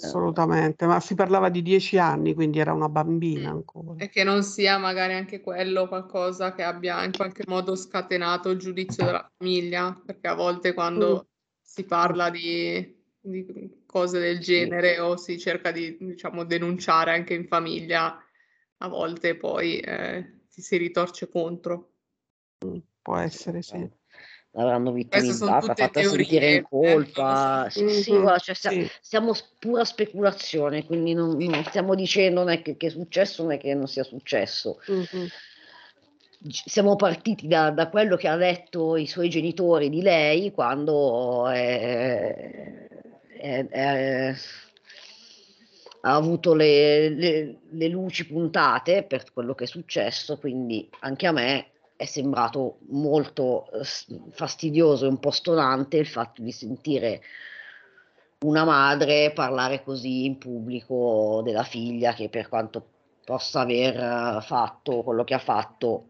[0.00, 4.00] ehm Assolutamente, ma si parlava di 10 anni, quindi era una bambina ancora.
[4.00, 8.58] E che non sia magari anche quello qualcosa che abbia in qualche modo scatenato il
[8.58, 11.28] giudizio della famiglia, perché a volte quando
[11.60, 14.72] si parla di di, cose del Sì.
[14.72, 18.18] genere o si cerca di, diciamo, denunciare anche in famiglia,
[18.78, 21.91] a volte poi, ehm, ci si ritorce contro.
[22.62, 23.88] Mh, può essere sì.
[24.54, 27.66] L'avranno Queste son vittimizzata, fatta sentire in teorie, eh, colpa.
[27.70, 28.90] Sì, sì, Mh-mh, guarda, cioè sì.
[29.00, 31.46] siamo pura speculazione, quindi non Sì.
[31.48, 34.78] non stiamo dicendo né che che è successo, né che non sia successo.
[36.44, 41.48] G siamo partiti da da quello che ha detto i suoi genitori di lei quando,
[41.48, 42.86] ehm,
[43.38, 44.34] è è
[46.04, 51.32] ha avuto le le le luci puntate per quello che è successo, quindi anche a
[51.32, 51.71] me
[52.02, 57.22] è sembrato molto, s fastidioso e un po' stonante il fatto di sentire
[58.40, 62.84] una madre parlare così in pubblico della figlia che per quanto
[63.24, 66.06] possa aver fatto quello che ha fatto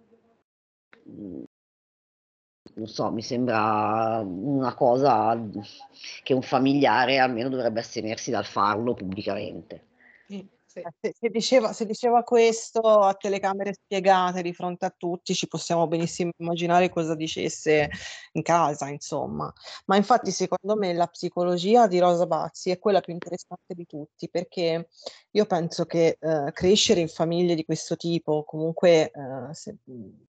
[1.05, 1.45] mhmm
[2.75, 5.39] non so, mi sembra una cosa,
[6.23, 9.92] che un familiare almeno dovrebbe astenersi dal farlo pubblicamente.
[10.77, 10.81] Sì.
[11.01, 15.87] Eh, se diceva se diceva questo a telecamere spiegate di fronte a tutti, ci possiamo
[15.87, 17.91] benissimo immaginare cosa dicesse
[18.33, 19.53] in casa, insomma.
[19.87, 24.31] Ma infatti secondo me la psicologia di Rosa Bazzi è quella più interessante di tutti,
[24.31, 24.89] perché
[25.33, 30.25] io penso che, ehm, crescere in famiglie di questo tipo, comunque, ehm, se mhmm,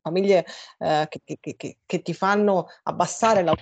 [0.00, 0.46] famiglie,
[0.78, 3.54] ehm, che che che che ti fanno abbassare l'au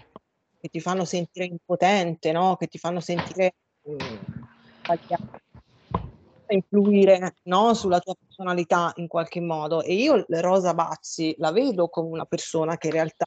[0.61, 4.21] che ti fanno sentire impotente, no, che ti fanno sentire, mhmm,
[4.85, 5.17] sbaglia
[6.49, 9.83] influire, no, sulla tua personalità in qualche modo.
[9.83, 13.27] E io Rosa Bazzi la vedo come una persona che in realtà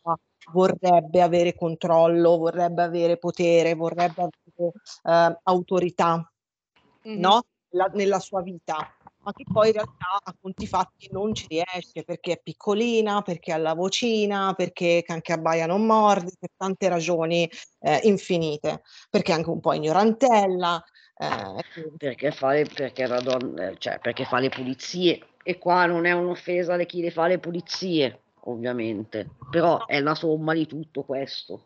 [0.52, 4.72] vorrebbe avere controllo, vorrebbe avere potere, vorrebbe avere,
[5.04, 6.32] ehm, autorità,
[7.06, 7.18] Mh-mh.
[7.20, 8.88] no, la nella sua vita,
[9.24, 13.54] ma che poi in realtà a conti fatti non ci riesce, perché è piccolina, perché
[13.54, 17.50] ha la vocina, perché can che abbaia non morde, per tante ragioni,
[17.80, 20.84] ehm, infinite, perché è anche un po' ignorantella,
[21.18, 24.50] ehm, e quindi Perché fa le perché è una don ehm, cioè perché fa le
[24.50, 25.20] pulizie.
[25.44, 30.16] E qua non è un'offesa di chi le fa le pulizie, ovviamente, però è la
[30.16, 31.66] somma di tutto questo.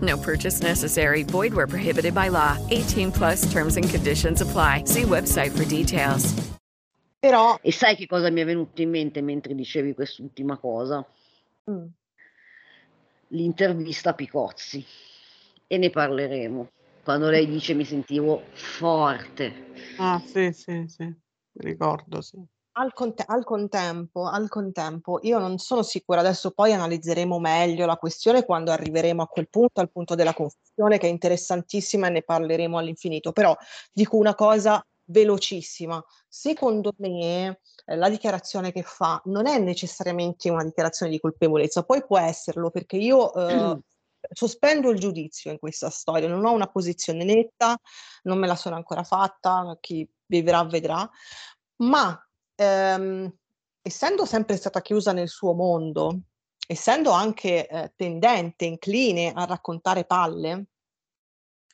[0.00, 1.24] No purchase necessary.
[1.24, 2.56] Void where prohibited by law.
[2.70, 4.84] 18 plus terms and conditions apply.
[4.84, 6.32] See website for details.
[7.18, 11.06] Però E sai che cosa mi è venuto in mente mentre dicevi quest'ultima cosa?
[11.64, 11.84] Mh.
[13.28, 14.84] L'intervista a Picozzi
[15.66, 16.70] e ne parleremo.
[17.04, 19.52] Quando lei dice: "Mi sentivo forte".
[19.98, 21.14] Ah, sì, sì, sì,
[21.58, 22.42] ricordo, sì.
[22.80, 27.98] Al conte al contempo al contempo io non sono sicura, adesso poi analizzeremo meglio la
[27.98, 32.22] questione quando arriveremo a quel punto, al punto della confessione che è interessantissima e ne
[32.22, 33.54] parleremo all'infinito, però
[33.92, 36.02] dico una cosa velocissima.
[36.26, 42.02] Secondo me eh, la dichiarazione che fa non è necessariamente una dichiarazione di colpevolezza, poi
[42.06, 43.78] può esserlo perché io eh,
[44.32, 47.78] sospendo il giudizio in questa storia, non ho una posizione netta,
[48.22, 51.06] non me la sono ancora fatta, chi vivrà vedrà,
[51.82, 52.18] ma
[52.60, 53.32] ehm,
[53.80, 56.20] essendo sempre stata chiusa nel suo mondo,
[56.66, 60.66] essendo anche eh, tendente, incline a raccontare palle,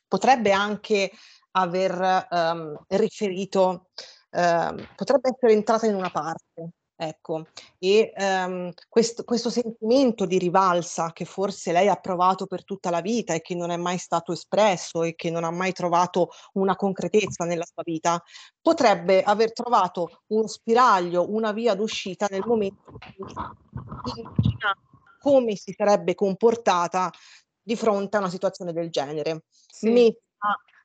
[0.07, 1.11] potrebbe anche
[1.51, 3.89] aver um, riferito,
[4.31, 6.69] um, potrebbe essere entrata in una parte.
[6.99, 7.45] Ecco,
[7.77, 13.01] e um, questo, questo, sentimento di rivalsa che forse lei ha provato per tutta la
[13.01, 16.75] vita e che non è mai stato espresso e che non ha mai trovato una
[16.75, 18.19] concretezza nella sua vita,
[18.59, 24.75] potrebbe aver trovato uno spiraglio, una via d'uscita nel momento in cui immagina
[25.19, 27.11] come si sarebbe comportata
[27.61, 29.43] di fronte a una situazione del genere.
[29.49, 29.91] Sì.
[29.91, 30.26] Messa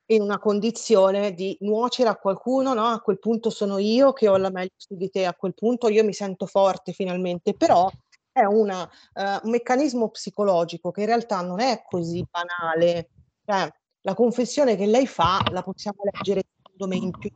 [0.06, 2.86] in una condizione di nuocere a qualcuno, no?
[2.86, 5.88] A quel punto sono io che ho la meglio su di te, a quel punto
[5.88, 7.90] io mi sento forte finalmente, però
[8.32, 13.10] è una, uh, un meccanismo psicologico che in realtà non è così banale.
[13.44, 17.30] Cioè, la confessione che lei fa la possiamo leggere secondo me in più.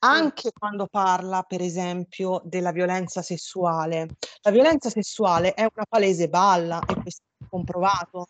[0.00, 4.16] Anche quando parla, per esempio, della violenza sessuale.
[4.42, 8.28] La violenza sessuale è una palese balla e questo è comprovato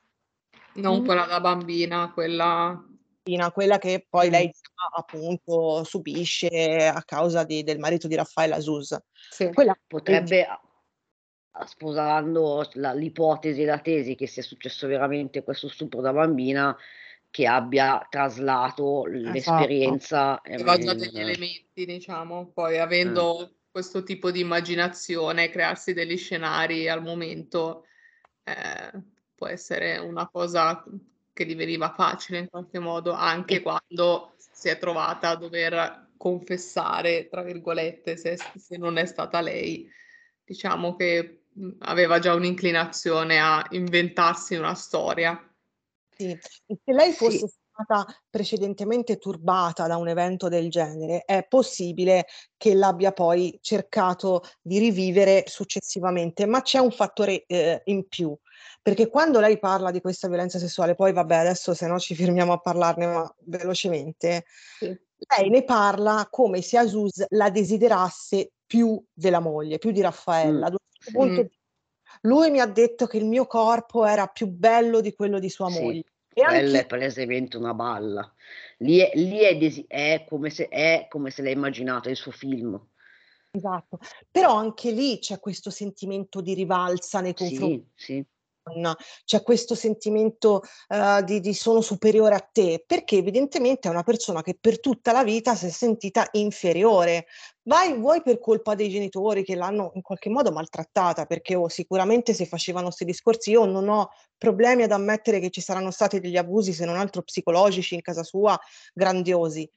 [0.81, 2.83] non quella da bambina, quella
[3.53, 4.51] quella che poi lei
[4.97, 8.97] appunto subisce a causa di, del marito di Raffaella Sus.
[9.31, 9.53] Sì.
[9.53, 10.47] Quella potrebbe,
[11.67, 16.75] sposando la, l'ipotesi e la tesi che sia successo veramente questo stupro da bambina,
[17.31, 19.33] che abbia traslato esatto.
[19.33, 20.41] l'esperienza.
[20.43, 23.51] Aveva già degli elementi, diciamo, poi avendo eh.
[23.71, 27.85] questo tipo di immaginazione, crearsi degli scenari al momento,
[28.45, 30.85] eh, può essere una cosa
[31.33, 37.29] che gli veniva facile in qualche modo, anche quando si è trovata a dover confessare,
[37.29, 39.89] tra virgolette, se, se non è stata lei.
[40.45, 41.43] Diciamo che
[41.81, 45.41] aveva già un'inclinazione a inventarsi una storia.
[46.17, 46.31] Sì,
[46.67, 47.55] e se lei fosse sì.
[47.71, 52.27] stata precedentemente turbata da un evento del genere, è possibile
[52.57, 58.37] che l'abbia poi cercato di rivivere successivamente, ma c'è un fattore eh, in più
[58.83, 62.53] perché quando lei parla di questa violenza sessuale, poi vabbè, adesso se no ci fermiamo
[62.53, 64.45] a parlarne ma velocemente,
[64.79, 64.87] sì.
[64.87, 70.71] lei ne parla come se Asus la desiderasse più della moglie, più di Raffaella.
[70.71, 70.75] Mm.
[71.13, 71.47] Punto, mm.
[72.23, 75.71] Lui mi ha detto che il mio corpo era più bello di quello di sua
[75.71, 75.81] sì.
[75.81, 76.05] moglie.
[76.33, 76.81] E Quella anche...
[76.81, 78.33] è palesemente una balla.
[78.79, 82.31] Lì, è, lì è, desi- è, come se, è come se l'ha immaginato il suo
[82.31, 82.81] film.
[83.51, 83.99] Esatto,
[84.31, 88.27] però anche lì c'è questo sentimento di rivalsa nei confronti sì, sì
[89.25, 94.43] c'è questo sentimento uh, di, di, sono superiore a te, perché evidentemente è una persona
[94.43, 97.27] che per tutta la vita si è sentita inferiore.
[97.63, 102.33] Vai, vuoi per colpa dei genitori che l'hanno in qualche modo maltrattata, perché oh, sicuramente
[102.33, 106.37] se facevano questi discorsi io non ho problemi ad ammettere che ci saranno stati degli
[106.37, 108.59] abusi, se non altro psicologici in casa sua,
[108.95, 109.71] grandiosi.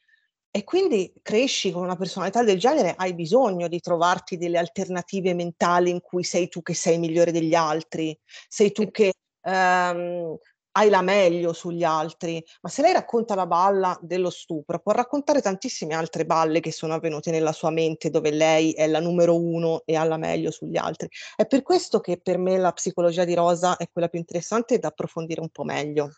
[0.54, 5.90] E quindi cresci con una personalità del genere, hai bisogno di trovarti delle alternative mentali
[5.90, 8.18] in cui sei tu che sei migliore degli altri,
[8.50, 10.38] sei tu che ehm,
[10.74, 12.44] hai la meglio sugli altri.
[12.62, 16.96] Ma se lei racconta la balla dello stupro, può raccontare tantissime altre balle che sono
[16.96, 20.76] avvenute nella sua mente dove lei è la numero uno e ha la meglio sugli
[20.76, 21.08] altri.
[21.34, 24.90] È per questo che per me la psicologia di Rosa è quella più interessante da
[24.90, 26.10] approfondire un po' meglio.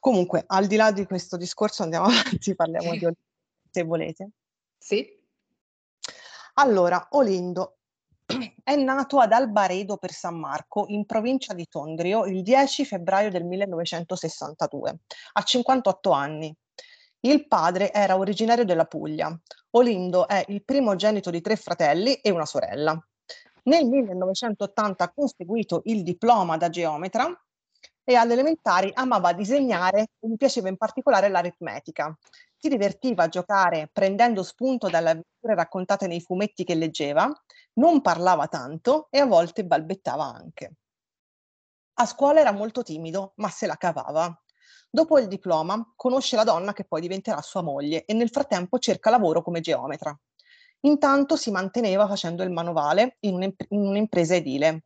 [0.00, 3.20] Comunque, al di là di questo discorso, andiamo avanti, parliamo di Olindo,
[3.70, 4.30] se volete.
[4.78, 5.06] Sì.
[6.54, 7.76] Allora, Olindo
[8.64, 13.44] è nato ad Albaredo per San Marco, in provincia di Tondrio, il 10 febbraio del
[13.44, 14.98] 1962,
[15.34, 16.56] a 58 anni.
[17.20, 19.38] Il padre era originario della Puglia.
[19.72, 22.98] Olindo è il primogenito di tre fratelli e una sorella.
[23.64, 27.30] Nel 1980 ha conseguito il diploma da geometra
[28.04, 32.16] e alle elementari amava disegnare e gli piaceva in particolare l'aritmetica.
[32.56, 37.30] Si divertiva a giocare prendendo spunto dalle avventure raccontate nei fumetti che leggeva,
[37.74, 40.72] non parlava tanto e a volte balbettava anche.
[41.94, 44.34] A scuola era molto timido, ma se la cavava.
[44.88, 49.10] Dopo il diploma conosce la donna che poi diventerà sua moglie e nel frattempo cerca
[49.10, 50.18] lavoro come geometra.
[50.80, 54.84] Intanto si manteneva facendo il manovale in, un'impresa edile.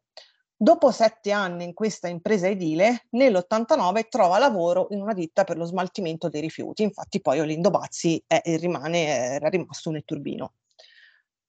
[0.56, 5.64] Dopo sette anni in questa impresa edile, nell'89 trova lavoro in una ditta per lo
[5.64, 6.84] smaltimento dei rifiuti.
[6.84, 10.54] Infatti poi Olindo Bazzi è, rimane, era rimasto nel turbino.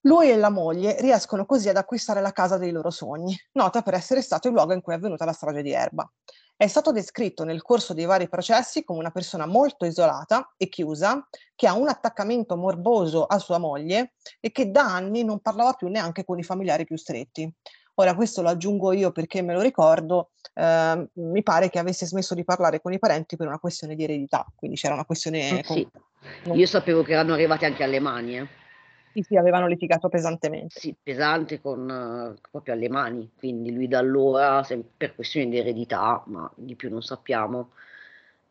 [0.01, 3.93] Lui e la moglie riescono così ad acquistare la casa dei loro sogni, nota per
[3.93, 6.12] essere stato il luogo in cui è avvenuta la strage di Erba.
[6.56, 11.28] È stato descritto nel corso dei vari processi come una persona molto isolata e chiusa,
[11.56, 15.88] che ha un attaccamento morboso a sua moglie e che da anni non parlava più
[15.89, 17.51] neanche con i familiari più stretti.
[17.96, 22.34] Ora questo lo aggiungo io perché me lo ricordo, eh, mi pare che avesse smesso
[22.36, 25.60] di parlare con i parenti per una questione di eredità, quindi c'era una questione...
[25.60, 25.88] Eh, sì.
[26.54, 28.39] Io sapevo che erano arrivati anche alle mani.
[28.39, 28.48] Eh.
[29.14, 30.78] Sì, sì, avevano litigato pesantemente.
[30.78, 34.62] Sì, pesante con uh, proprio alle mani, quindi lui da allora,
[34.98, 37.70] per questioni di eredità, ma di più non sappiamo,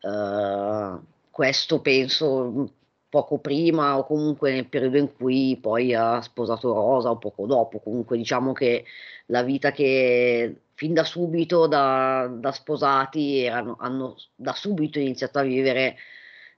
[0.01, 0.99] uh,
[1.31, 2.71] questo penso
[3.15, 7.79] poco prima o comunque nel periodo in cui poi ha sposato Rosa o poco dopo,
[7.79, 8.85] comunque diciamo che
[9.27, 15.43] la vita che fin da subito da, da sposati erano, hanno da subito iniziato a
[15.43, 15.97] vivere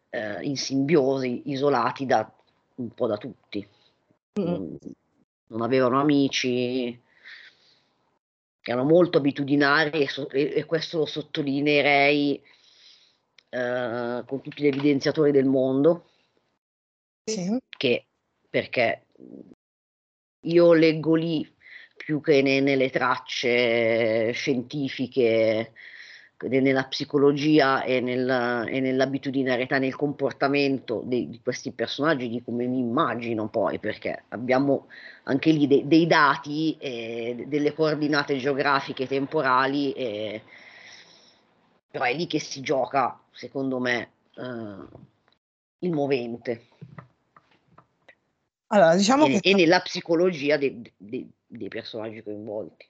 [0.08, 2.26] uh, in simbiosi, isolati da
[2.76, 3.68] un po' da tutti.
[4.36, 4.78] Non,
[5.48, 6.98] non avevano amici,
[8.62, 12.42] erano molto abitudinari e, so, e, e questo lo sottolineerei
[13.50, 16.06] eh, con tutti gli evidenziatori del mondo,
[17.26, 17.58] sì.
[17.68, 18.06] che
[18.48, 19.06] perché
[20.40, 21.54] io leggo lì
[21.96, 25.72] più che ne, nelle tracce scientifiche
[26.38, 32.78] nella psicologia e, nel, e nell'abitudinarietà, nel comportamento di, di, questi personaggi, di come mi
[32.78, 34.88] immagino poi, perché abbiamo
[35.24, 40.42] anche lì de, dei dati, eh, delle coordinate geografiche temporali, eh,
[41.90, 45.04] però è lì che si gioca, secondo me, eh,
[45.78, 46.66] il movente.
[48.68, 49.50] Allora, diciamo e, che...
[49.50, 52.88] e nella psicologia dei, dei, dei personaggi coinvolti.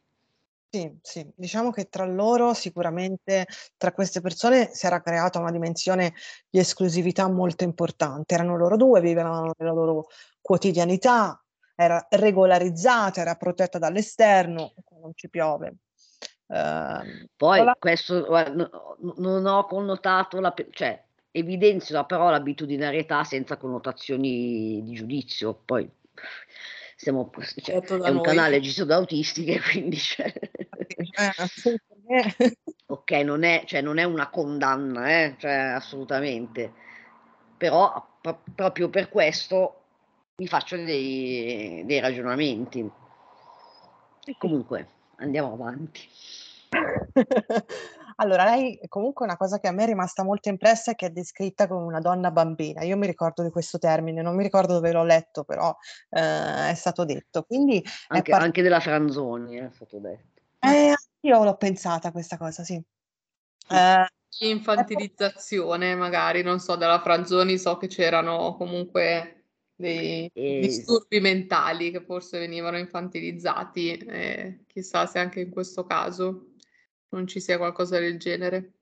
[0.68, 3.46] Sì, sì, diciamo che tra loro sicuramente,
[3.76, 6.12] tra queste persone si era creata una dimensione
[6.50, 8.34] di esclusività molto importante.
[8.34, 10.08] Erano loro due, vivevano nella loro
[10.40, 11.42] quotidianità,
[11.74, 15.76] era regolarizzata, era protetta dall'esterno, non ci piove.
[16.46, 17.76] Uh, Poi la...
[17.78, 18.26] questo
[19.16, 21.05] non ho connotato, la, cioè
[21.39, 25.55] evidenzio la parola abitudinarietà senza connotazioni di giudizio.
[25.64, 25.89] Poi
[26.97, 27.30] siamo,
[27.62, 28.22] cioè, è un noi.
[28.22, 30.32] canale gestito da autistiche, quindi cioè...
[32.87, 35.37] ok, non è, cioè, non è una condanna, eh?
[35.39, 36.72] cioè, assolutamente,
[37.57, 39.82] però pro- proprio per questo
[40.37, 42.91] mi faccio dei, dei ragionamenti.
[44.24, 46.01] E comunque andiamo avanti.
[48.16, 51.10] Allora, lei comunque una cosa che a me è rimasta molto impressa è che è
[51.10, 52.82] descritta come una donna bambina.
[52.82, 55.74] Io mi ricordo di questo termine, non mi ricordo dove l'ho letto, però
[56.10, 57.42] eh, è stato detto.
[57.42, 60.40] Quindi anche, part- anche della Franzoni è stato detto.
[60.60, 62.82] Eh, io l'ho pensata questa cosa, sì.
[63.68, 64.06] Eh,
[64.38, 69.44] infantilizzazione magari, non so, della Franzoni so che c'erano comunque
[69.74, 70.60] dei e...
[70.60, 76.52] disturbi mentali che forse venivano infantilizzati, eh, chissà se anche in questo caso
[77.11, 78.72] non ci sia qualcosa del genere.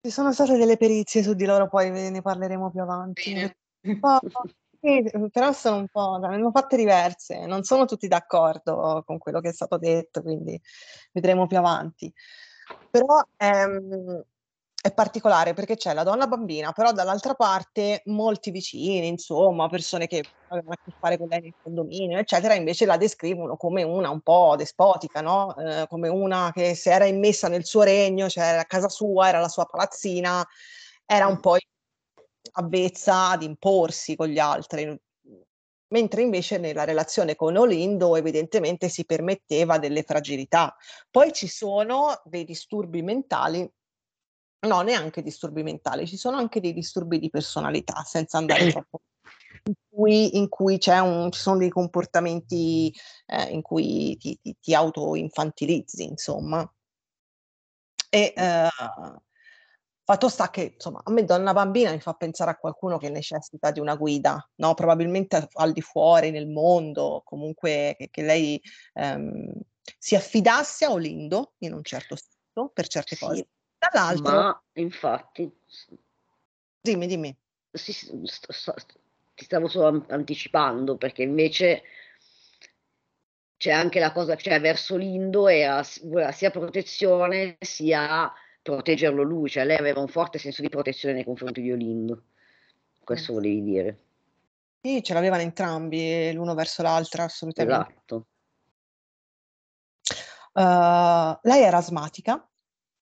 [0.00, 3.32] Ci sono state delle perizie su di loro, poi ne parleremo più avanti.
[4.80, 9.40] sì, però sono un po', ne hanno fatte diverse, non sono tutti d'accordo con quello
[9.40, 10.60] che è stato detto, quindi
[11.12, 12.12] vedremo più avanti.
[12.90, 14.22] Però ehm,
[14.84, 20.22] è particolare perché c'è la donna bambina, però dall'altra parte molti vicini, insomma, persone che
[20.48, 24.20] avevano a che fare con lei nel condominio, eccetera, invece la descrivono come una un
[24.20, 25.56] po' despotica, no?
[25.56, 29.40] Eh, come una che si era immessa nel suo regno, cioè a casa sua, era
[29.40, 30.46] la sua palazzina,
[31.06, 31.56] era un po'
[32.52, 35.00] avvezza ad imporsi con gli altri.
[35.94, 40.76] Mentre invece nella relazione con Olindo evidentemente si permetteva delle fragilità.
[41.10, 43.66] Poi ci sono dei disturbi mentali
[44.64, 49.00] No, neanche disturbi mentali, ci sono anche dei disturbi di personalità, senza andare troppo
[49.66, 52.92] in cui, in cui un, ci sono dei comportamenti
[53.26, 56.70] eh, in cui ti, ti, ti auto-infantilizzi, insomma.
[58.10, 58.68] E eh,
[60.04, 63.70] fatto sta che, insomma, a me donna bambina mi fa pensare a qualcuno che necessita
[63.70, 64.74] di una guida, no?
[64.74, 68.60] Probabilmente al di fuori, nel mondo, comunque che, che lei
[68.94, 69.52] ehm,
[69.98, 73.24] si affidasse a Olindo in un certo senso, per certe sì.
[73.24, 73.48] cose
[73.92, 75.50] Dall'altro Ma infatti
[76.80, 77.34] Dimmi, dimmi.
[77.70, 78.98] sì, st- st-
[79.34, 81.82] ti stavo solo anticipando perché invece
[83.56, 88.30] c'è anche la cosa, cioè verso l'Indo era, sia protezione sia
[88.60, 92.24] proteggerlo lui, cioè lei aveva un forte senso di protezione nei confronti di Olindo.
[93.02, 93.34] Questo Eh.
[93.34, 93.98] volevi dire.
[94.82, 97.92] Sì, ce l'avevano entrambi, l'uno verso l'altra, assolutamente.
[97.92, 98.26] Esatto.
[100.52, 102.46] Uh, lei era asmatica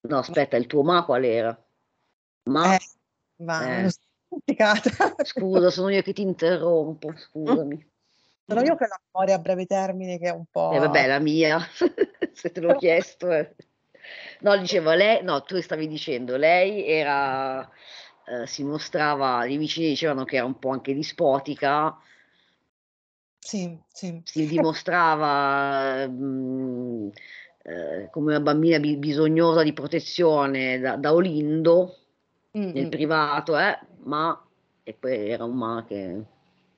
[0.08, 1.66] No, aspetta, il tuo ma qual era?
[2.44, 2.74] Ma?
[2.74, 2.80] Eh,
[3.36, 3.90] va, eh.
[5.24, 7.90] Scusa, sono io che ti interrompo, scusami.
[8.44, 10.72] Sono io che ho la memoria a breve termine che è un po'...
[10.72, 11.60] Eh vabbè, la mia,
[12.32, 13.30] se te l'ho chiesto.
[13.30, 13.54] eh.
[14.40, 17.62] No, dicevo, lei, no, tu stavi dicendo, lei era,
[18.26, 21.96] eh, si mostrava, i vicini dicevano che era un po' anche dispotica,
[23.38, 24.20] Sì, sì.
[24.24, 27.08] si dimostrava mm,
[27.62, 31.96] eh, come una bambina bi- bisognosa di protezione da, da Olindo
[32.70, 32.88] nel Mm-mm.
[32.88, 34.38] privato, eh, ma
[34.84, 36.24] e poi era un ma che...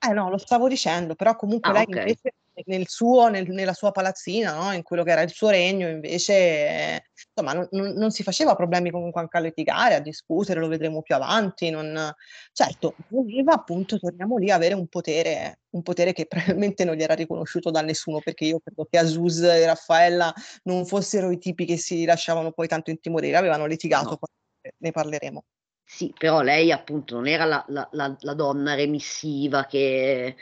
[0.01, 1.97] Eh no, lo stavo dicendo, però comunque Ah, lei ok.
[1.97, 2.35] invece
[2.67, 4.73] nel suo, nel- nella sua palazzina, no?
[4.73, 8.91] In quello che era il suo regno, invece, eh, insomma, non, non- si faceva problemi
[8.91, 11.71] comunque anche a litigare, a discutere, lo vedremo più avanti.
[11.71, 12.13] non-
[12.53, 16.27] Certo, voleva appunto, torniamo lì, avere un potere, un potere che
[16.57, 20.33] probabilmente non gli era riconosciuto da nessuno, perché io credo che Azus e Raffaella
[20.65, 24.73] non fossero i tipi che si lasciavano poi tanto intimorire, avevano litigato, No.
[24.79, 25.45] ne parleremo.
[25.87, 30.35] Sì, però lei appunto non era la, la- la- la donna remissiva che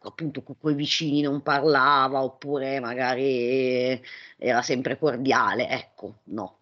[0.00, 4.00] appunto con quei vicini non parlava oppure magari
[4.36, 6.56] era sempre cordiale, ecco, no.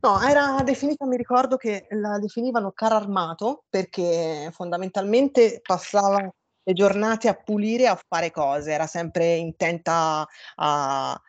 [0.00, 6.18] No, era definita, mi ricordo che la definivano carro armato perché fondamentalmente passava
[6.62, 11.20] le giornate a pulire e a fare cose, era sempre intenta a,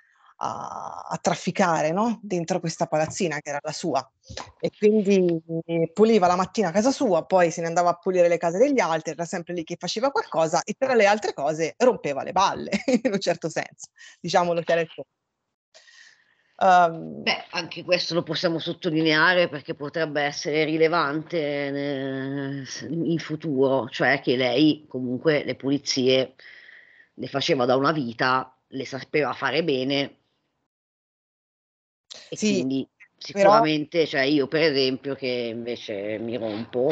[0.44, 2.20] a- a trafficare, no?
[2.24, 4.10] Dentro questa palazzina che era la sua.
[4.60, 5.39] E quindi
[5.94, 8.80] puliva la mattina a casa sua, poi se ne andava a pulire le case degli
[8.80, 12.72] altri, era sempre lì che faceva qualcosa e tra le altre cose rompeva le balle,
[13.04, 13.89] in un certo senso,
[14.20, 14.88] diciamolo chiaro e.
[16.58, 24.36] Ehm, Beh, anche questo lo possiamo sottolineare perché potrebbe essere rilevante in futuro, cioè che
[24.36, 26.36] lei comunque le pulizie
[27.16, 30.20] le faceva da una vita, le sapeva fare bene
[32.30, 32.88] e Sì, quindi
[33.32, 36.91] però sicuramente, cioè io per esempio che invece mi rompo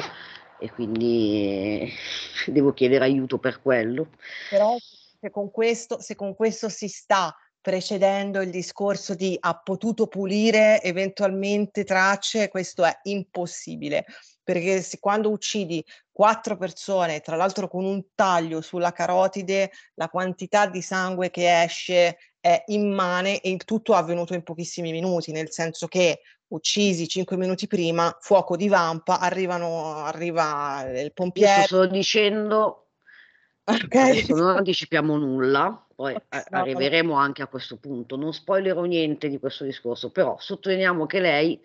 [0.60, 1.92] e quindi
[2.48, 4.10] devo chiedere aiuto per quello.
[4.50, 4.76] Però
[5.20, 10.82] se con questo, se con questo si sta precedendo il discorso di ha potuto pulire
[10.82, 14.06] eventualmente tracce, questo è impossibile,
[14.44, 20.68] perché se quando uccidi quattro persone, tra l'altro con un taglio sulla carotide, la quantità
[20.68, 25.52] di sangue che esce è immane e il tutto è avvenuto in pochissimi minuti, nel
[25.52, 31.88] senso che uccisi cinque minuti prima, fuoco di vampa, arrivano, arriva il Io sto pompiere,
[31.88, 32.92] dicendo
[33.66, 33.96] ok?
[33.96, 36.60] Adesso non anticipiamo nulla, poi no, no.
[36.60, 38.16] arriveremo anche a questo punto.
[38.16, 41.62] Non spoilerò niente di questo discorso, però sottolineiamo che lei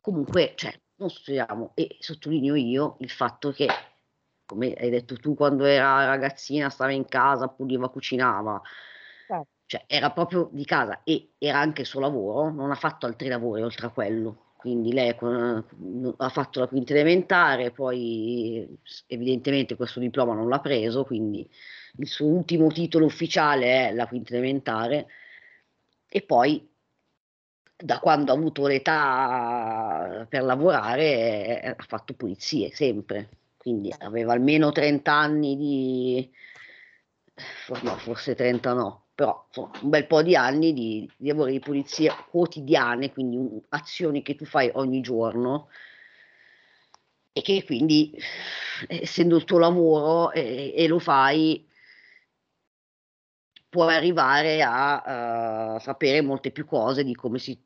[0.00, 3.66] comunque, cioè, non sottolineiamo e sottolineo io il fatto che,
[4.46, 8.62] come hai detto tu, quando era ragazzina stava in casa, puliva, cucinava.
[9.68, 13.28] Cioè era proprio di casa e era anche il suo lavoro, non ha fatto altri
[13.28, 14.46] lavori oltre a quello.
[14.56, 15.62] Quindi lei con-
[16.16, 18.66] ha fatto la quinta elementare, poi
[19.06, 21.48] evidentemente questo diploma non l'ha preso, quindi
[21.98, 25.06] il suo ultimo titolo ufficiale è la quinta elementare.
[26.08, 26.66] E poi
[27.76, 34.72] da quando ha avuto l'età per lavorare eh, ha fatto pulizie sempre, quindi aveva almeno
[34.72, 36.30] 30 anni di,
[37.82, 41.58] no, forse 30 no, però insomma, un bel po' di anni di, di lavori di
[41.58, 45.68] pulizia quotidiane, quindi un- azioni che tu fai ogni giorno
[47.32, 48.12] e che quindi,
[48.88, 51.66] essendo il tuo lavoro eh, e lo fai,
[53.68, 57.56] puoi arrivare a eh, sapere molte più cose di come si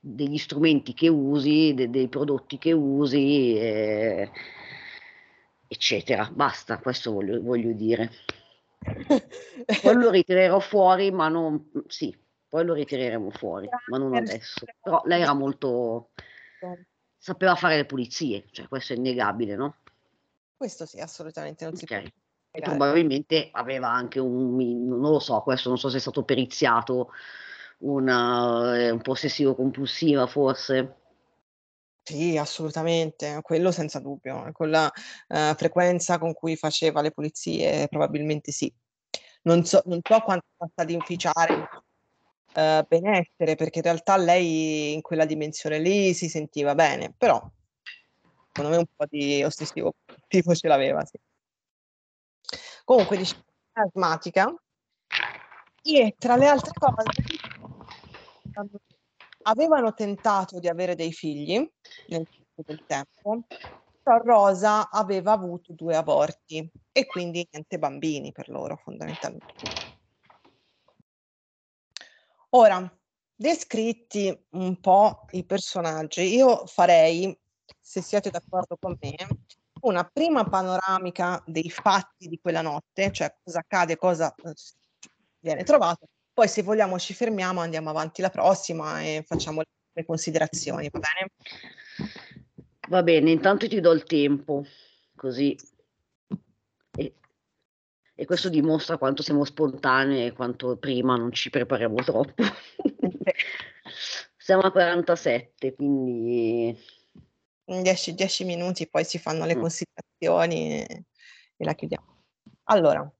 [0.00, 4.30] degli strumenti che usi, de- dei prodotti che usi, eh,
[5.68, 6.30] eccetera.
[6.32, 8.10] Basta, questo voglio, voglio dire.
[9.82, 12.16] Poi lo ritirerò fuori, ma non sì,
[12.48, 14.64] poi lo ritireremo fuori, ma non adesso.
[14.80, 16.10] Però lei era molto
[17.18, 19.76] sapeva fare le pulizie, cioè questo è innegabile, no?
[20.56, 21.96] Questo sì, assolutamente non si può.
[22.50, 27.10] E probabilmente aveva anche un, non lo so, questo non so se è stato periziato,
[27.78, 30.96] una, eh, un possessivo compulsiva forse.
[32.08, 34.48] Sì, assolutamente, quello senza dubbio.
[34.52, 34.90] Con la
[35.28, 38.72] eh, frequenza con cui faceva le pulizie, probabilmente sì.
[39.42, 41.68] Non so, non so quanto possa di inficiare
[42.54, 47.46] eh, benessere, perché in realtà lei in quella dimensione lì si sentiva bene, però
[48.52, 51.18] secondo me un po' di ossessivo compulsivo ce l'aveva, sì.
[52.84, 53.42] Comunque, diciamo,
[53.72, 54.54] asmatica
[55.82, 57.02] e tra le altre cose
[59.42, 61.56] avevano tentato di avere dei figli
[62.06, 63.42] nel corso del tempo,
[64.02, 69.70] però Rosa aveva avuto due aborti e quindi niente bambini per loro fondamentalmente.
[72.50, 72.90] Ora,
[73.34, 77.38] descritti un po' i personaggi, io farei,
[77.78, 79.14] se siete d'accordo con me,
[79.80, 84.52] una prima panoramica dei fatti di quella notte, cioè cosa accade, cosa eh,
[85.40, 86.08] viene trovato.
[86.38, 89.60] Poi se vogliamo ci fermiamo, andiamo avanti la prossima e facciamo
[89.92, 91.32] le considerazioni, va bene?
[92.90, 94.64] Va bene, intanto ti do il tempo,
[95.16, 95.58] così.
[96.96, 97.14] E,
[98.14, 102.44] e questo dimostra quanto siamo spontanei e quanto prima non ci prepariamo troppo.
[104.38, 106.78] siamo a 47, quindi...
[107.64, 109.60] 10, 10 minuti, poi si fanno le mm.
[109.60, 111.04] considerazioni e,
[111.56, 112.22] e la chiudiamo.
[112.70, 113.12] Allora,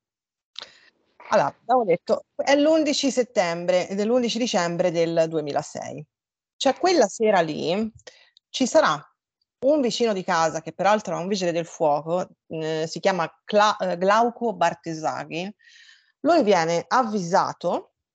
[1.29, 6.07] allora, abbiamo detto, è l'11 settembre ed è l'11 dicembre del 2006.
[6.57, 7.91] Cioè quella sera lì
[8.49, 9.01] ci sarà
[9.67, 13.77] un vicino di casa, che peraltro è un vigile del fuoco, eh, si chiama Cla-
[13.97, 15.53] Glauco Bartesaghi,
[16.21, 17.93] lui viene avvisato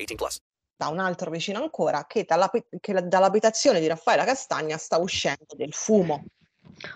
[0.00, 0.40] 18 plus.
[0.76, 5.74] Da un altro vicino ancora che, dalla, che dall'abitazione di Raffaella Castagna sta uscendo del
[5.74, 6.24] fumo.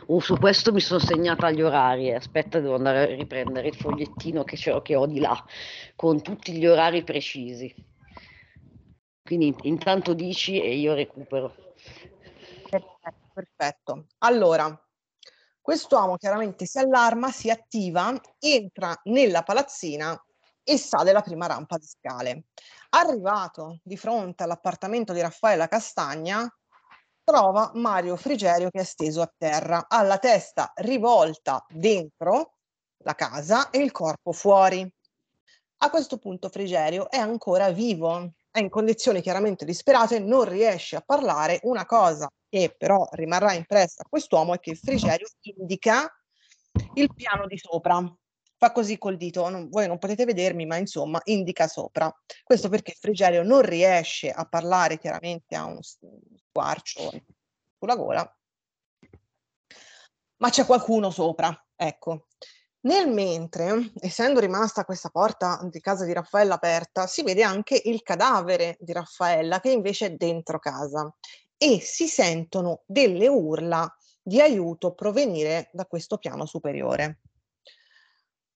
[0.07, 2.13] Uh, su questo mi sono segnata gli orari.
[2.15, 5.45] Aspetta, devo andare a riprendere il fogliettino che, che ho di là
[5.95, 7.75] con tutti gli orari precisi.
[9.23, 11.55] Quindi intanto dici e io recupero.
[12.71, 14.07] Perfetto, perfetto.
[14.19, 14.79] Allora,
[15.61, 20.19] quest'uomo chiaramente si allarma, si attiva, entra nella palazzina
[20.65, 22.47] e sale la prima rampa di scale.
[22.91, 26.49] Arrivato di fronte all'appartamento di Raffaella Castagna,
[27.23, 32.55] trova Mario Frigerio che è steso a terra, ha la testa rivolta dentro
[32.99, 34.91] la casa e il corpo fuori.
[35.79, 41.03] A questo punto Frigerio è ancora vivo, è in condizioni chiaramente disperate, non riesce a
[41.05, 41.61] parlare.
[41.65, 46.11] Una cosa che però rimarrà impressa a quest'uomo è che Frigerio indica
[46.95, 48.03] il piano di sopra.
[48.65, 52.11] Fa così col dito, non, voi non potete vedermi, ma insomma indica sopra.
[52.43, 57.11] Questo perché Frigerio non riesce a parlare chiaramente a uno squarcio
[57.79, 58.39] sulla gola,
[60.39, 62.29] ma c'è qualcuno sopra, ecco.
[62.87, 68.01] Nel mentre, essendo rimasta questa porta di casa di Raffaella aperta, si vede anche il
[68.01, 71.15] cadavere di Raffaella che invece è dentro casa
[71.59, 77.19] e si sentono delle urla di aiuto provenire da questo piano superiore.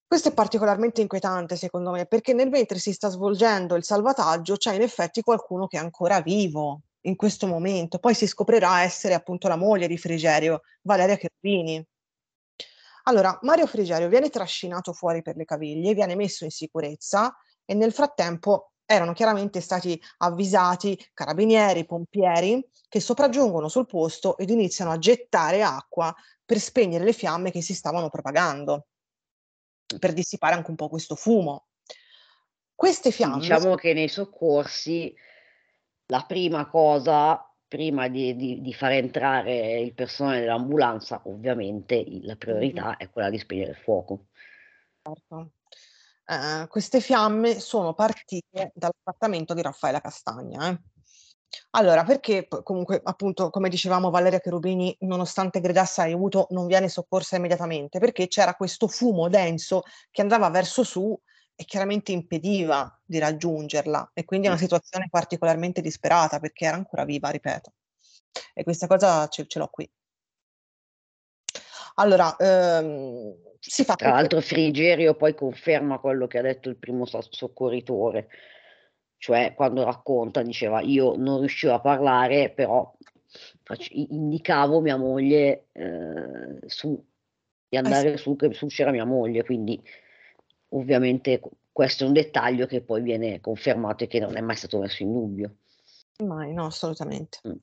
[0.09, 4.73] Questo è particolarmente inquietante secondo me perché nel mentre si sta svolgendo il salvataggio c'è
[4.73, 9.47] in effetti qualcuno che è ancora vivo in questo momento, poi si scoprirà essere appunto
[9.47, 11.85] la moglie di Frigerio, Valeria Cherubini.
[13.03, 17.31] Allora, Mario Frigerio viene trascinato fuori per le caviglie, viene messo in sicurezza
[17.63, 24.89] e nel frattempo erano chiaramente stati avvisati carabinieri, pompieri che sopraggiungono sul posto ed iniziano
[24.89, 26.11] a gettare acqua
[26.43, 28.87] per spegnere le fiamme che si stavano propagando,
[29.97, 31.67] per dissipare anche un po' questo fumo.
[32.75, 33.39] Queste fiamme...
[33.39, 35.13] Diciamo che nei soccorsi
[36.07, 42.97] la prima cosa prima di, di, di, far entrare il personale dell'ambulanza, ovviamente la priorità
[42.97, 44.25] è quella di spegnere il fuoco.
[45.03, 45.51] Certo.
[46.25, 50.69] Eh, queste fiamme sono partite dall'appartamento di Raffaella Castagna.
[50.69, 50.79] Eh.
[51.71, 57.99] Allora, perché comunque, appunto, come dicevamo, Valeria Cherubini, nonostante gridasse aiuto, non viene soccorsa immediatamente?
[57.99, 61.19] Perché c'era questo fumo denso che andava verso su
[61.55, 67.03] e chiaramente impediva di raggiungerla e quindi è una situazione particolarmente disperata perché era ancora
[67.03, 67.73] viva, ripeto.
[68.53, 69.89] E questa cosa ce, ce l'ho qui.
[71.95, 73.95] Allora, ehm, si fa...
[73.95, 78.29] Tra l'altro Frigerio poi conferma quello che ha detto il primo soccorritore,
[79.19, 82.91] cioè quando racconta diceva io non riuscivo a parlare, però
[83.61, 86.89] faccio, indicavo mia moglie eh, su,
[87.69, 88.23] di eh andare eh sì.
[88.23, 89.79] su, che su c'era mia moglie, quindi
[90.69, 91.41] Ovviamente
[91.71, 95.03] questo è un dettaglio che poi viene confermato e che non è mai stato messo
[95.03, 95.55] in dubbio.
[96.23, 97.39] Mai, no, assolutamente.
[97.47, 97.53] Mm.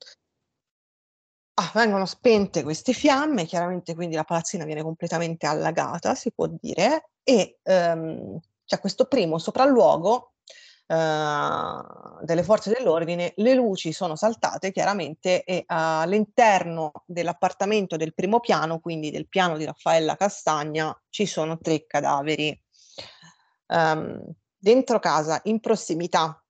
[1.59, 7.09] Ah, vengono spente queste fiamme, chiaramente quindi la palazzina viene completamente allagata, si può dire,
[7.23, 10.33] e ehm, c'è questo primo sopralluogo
[10.87, 11.81] eh,
[12.21, 19.11] delle forze dell'ordine, le luci sono saltate chiaramente e all'interno dell'appartamento del primo piano, quindi
[19.11, 22.57] del piano di Raffaella Castagna, ci sono tre cadaveri
[23.67, 24.23] um,
[24.57, 26.41] dentro casa, in prossimità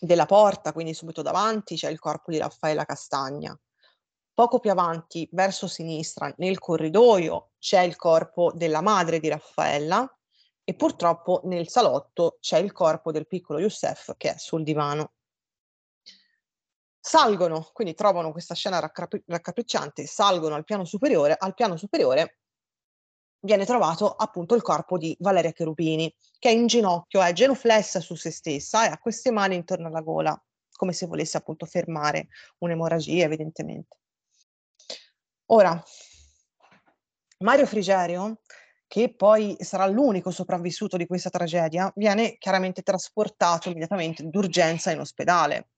[0.00, 3.58] della porta, quindi subito davanti, c'è il corpo di Raffaella Castagna.
[4.32, 10.10] Poco più avanti, verso sinistra, nel corridoio, c'è il corpo della madre di Raffaella
[10.64, 15.12] e purtroppo nel salotto c'è il corpo del piccolo Youssef che è sul divano.
[16.98, 22.40] Salgono, quindi trovano questa scena raccapri- raccapricciante, salgono al piano superiore, al piano superiore
[23.40, 28.14] viene trovato appunto il corpo di Valeria Cherubini, che è in ginocchio, è genuflessa su
[28.14, 30.40] se stessa e ha queste mani intorno alla gola,
[30.72, 33.98] come se volesse appunto fermare un'emorragia, evidentemente.
[35.46, 35.82] Ora,
[37.38, 38.40] Mario Frigerio,
[38.90, 45.68] che poi sarà l'unico sopravvissuto di questa tragedia, viene chiaramente trasportato immediatamente d'urgenza in ospedale.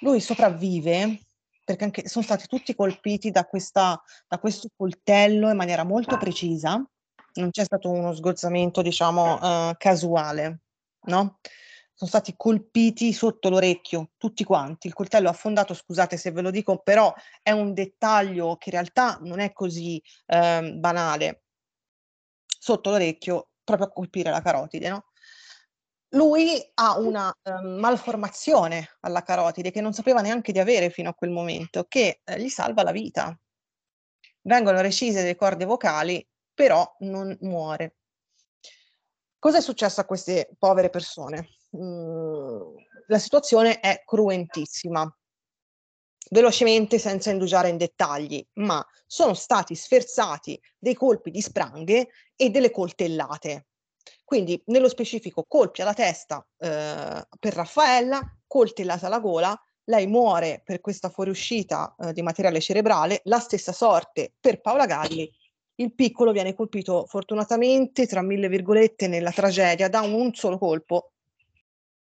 [0.00, 1.26] Lui sopravvive
[1.62, 6.82] perché anche, sono stati tutti colpiti da, questa, da questo coltello in maniera molto precisa,
[7.34, 10.60] non c'è stato uno sgozzamento, diciamo, uh, casuale,
[11.08, 11.38] no?
[11.92, 14.86] Sono stati colpiti sotto l'orecchio, tutti quanti.
[14.86, 17.12] Il coltello affondato, scusate se ve lo dico, però
[17.42, 21.42] è un dettaglio che in realtà non è così eh, banale.
[22.64, 25.06] Sotto l'orecchio, proprio a colpire la carotide, no?
[26.10, 31.14] Lui ha una um, malformazione alla carotide che non sapeva neanche di avere fino a
[31.14, 33.36] quel momento, che eh, gli salva la vita.
[34.42, 37.96] Vengono recise le corde vocali, però non muore.
[39.40, 41.56] Cosa è successo a queste povere persone?
[41.76, 42.76] Mm,
[43.08, 45.12] la situazione è cruentissima.
[46.32, 52.70] Velocemente, senza indugiare in dettagli, ma sono stati sferzati dei colpi di spranghe e delle
[52.70, 53.66] coltellate
[54.32, 59.54] quindi nello specifico colpi alla testa eh, per Raffaella, coltellata alla gola,
[59.84, 65.30] lei muore per questa fuoriuscita eh, di materiale cerebrale, la stessa sorte per Paola Galli,
[65.74, 71.12] il piccolo viene colpito fortunatamente, tra mille virgolette, nella tragedia da un solo colpo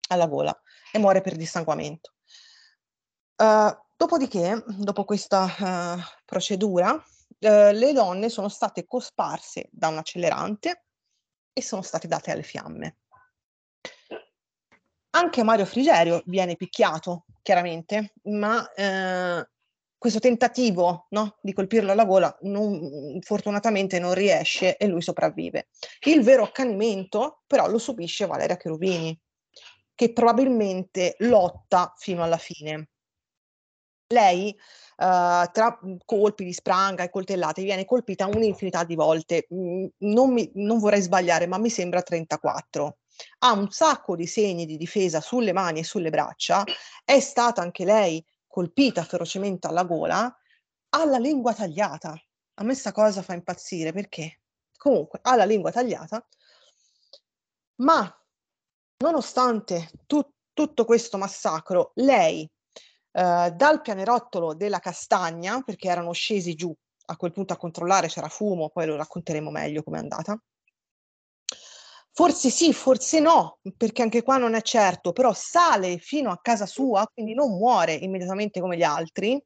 [0.09, 0.59] alla gola
[0.91, 2.13] e muore per dissanguamento.
[3.35, 7.01] Uh, dopodiché, dopo questa uh, procedura, uh,
[7.39, 10.83] le donne sono state cosparse da un accelerante
[11.51, 12.97] e sono state date alle fiamme.
[15.09, 19.49] Anche Mario Frigerio viene picchiato, chiaramente, ma eh,
[19.97, 25.69] questo tentativo no, di colpirlo alla gola non, fortunatamente non riesce e lui sopravvive.
[26.01, 29.19] Il vero accanimento però lo subisce Valeria Cherubini,
[29.95, 32.89] che probabilmente lotta fino alla fine.
[34.07, 34.49] Lei
[34.97, 40.49] uh, tra colpi di spranga e coltellate viene colpita un'infinità di volte, mm, non, mi,
[40.55, 42.97] non vorrei sbagliare, ma mi sembra 34
[43.39, 46.63] ha un sacco di segni di difesa sulle mani e sulle braccia,
[47.03, 50.35] è stata anche lei colpita ferocemente alla gola,
[50.89, 52.19] ha la lingua tagliata.
[52.59, 54.41] A me sta cosa fa impazzire perché?
[54.77, 56.25] Comunque ha la lingua tagliata,
[57.77, 58.25] ma
[58.97, 60.21] nonostante tu,
[60.53, 62.49] tutto questo massacro, lei
[63.11, 66.73] eh, dal pianerottolo della castagna, perché erano scesi giù
[67.09, 70.39] a quel punto a controllare, c'era fumo, poi lo racconteremo meglio com'è andata.
[72.11, 76.65] Forse sì, forse no, perché anche qua non è certo, però sale fino a casa
[76.65, 79.39] sua, quindi non muore immediatamente come gli altri,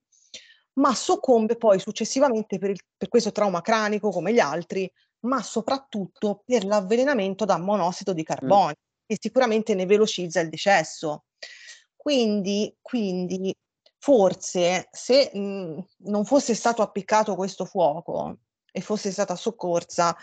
[0.80, 4.90] ma soccombe poi successivamente per, il, per questo trauma cranico come gli altri,
[5.26, 9.06] ma soprattutto per l'avvelenamento da monossido di carbonio, mm.
[9.06, 11.26] che sicuramente ne velocizza il decesso.
[12.02, 13.56] Quindi, quindi
[14.00, 18.40] forse se mh, mhmm, non fosse stato appiccato questo fuoco
[18.72, 20.18] e fosse stata soccorsa,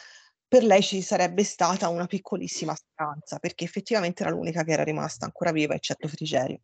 [0.49, 5.25] per lei ci sarebbe stata una piccolissima speranza, perché effettivamente era l'unica che era rimasta
[5.25, 6.59] ancora viva, eccetto Frigerio.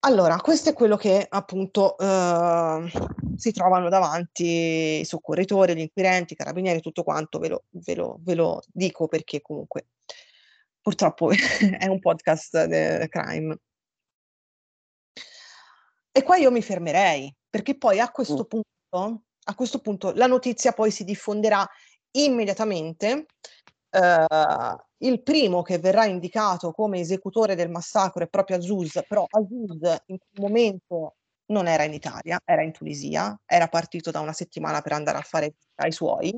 [0.00, 2.90] Allora, questo è quello che appunto eh,
[3.36, 8.18] si trovano davanti i soccorritori, gli inquirenti, i carabinieri, tutto quanto, ve lo, ve lo,
[8.22, 9.86] ve lo dico perché comunque
[10.84, 11.30] purtroppo
[11.80, 13.56] è un podcast del crime.
[16.12, 18.46] E qua io mi fermerei, perché poi a questo, mm.
[18.46, 21.66] punto, a questo punto la notizia poi si diffonderà
[22.12, 23.26] immediatamente.
[23.94, 30.02] Uh, il primo che verrà indicato come esecutore del massacro è proprio Azuz, però Azuz
[30.06, 31.16] in quel momento
[31.46, 35.22] non era in Italia, era in Tunisia, era partito da una settimana per andare a
[35.22, 36.36] fare ai suoi.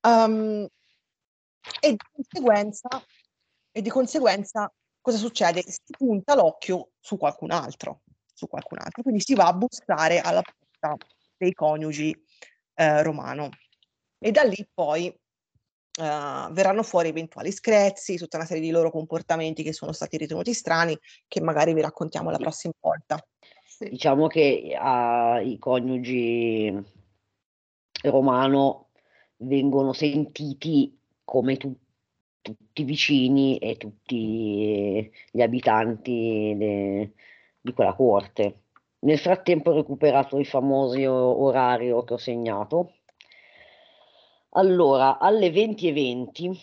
[0.00, 0.66] Um,
[1.80, 2.88] e di conseguenza,
[3.70, 5.62] e di conseguenza cosa succede?
[5.62, 8.02] Si punta l'occhio su qualcun altro,
[8.32, 9.02] su qualcun altro.
[9.02, 10.96] Quindi si va a bussare alla porta
[11.36, 12.16] dei coniugi
[12.74, 13.48] eh, romano.
[14.18, 15.14] E da lì poi
[15.98, 20.54] Uh, verranno fuori eventuali screzi, tutta una serie di loro comportamenti che sono stati ritenuti
[20.54, 20.96] strani,
[21.26, 23.20] che magari vi raccontiamo la prossima volta.
[23.80, 26.72] Diciamo che uh, i coniugi
[28.02, 28.90] romano
[29.38, 30.97] vengono sentiti
[31.28, 31.76] come tu,
[32.40, 37.12] tutti i vicini e tutti gli abitanti de,
[37.60, 38.62] di quella corte.
[39.00, 42.94] Nel frattempo ho recuperato il famoso orario che ho segnato.
[44.52, 46.58] Allora, alle 20.20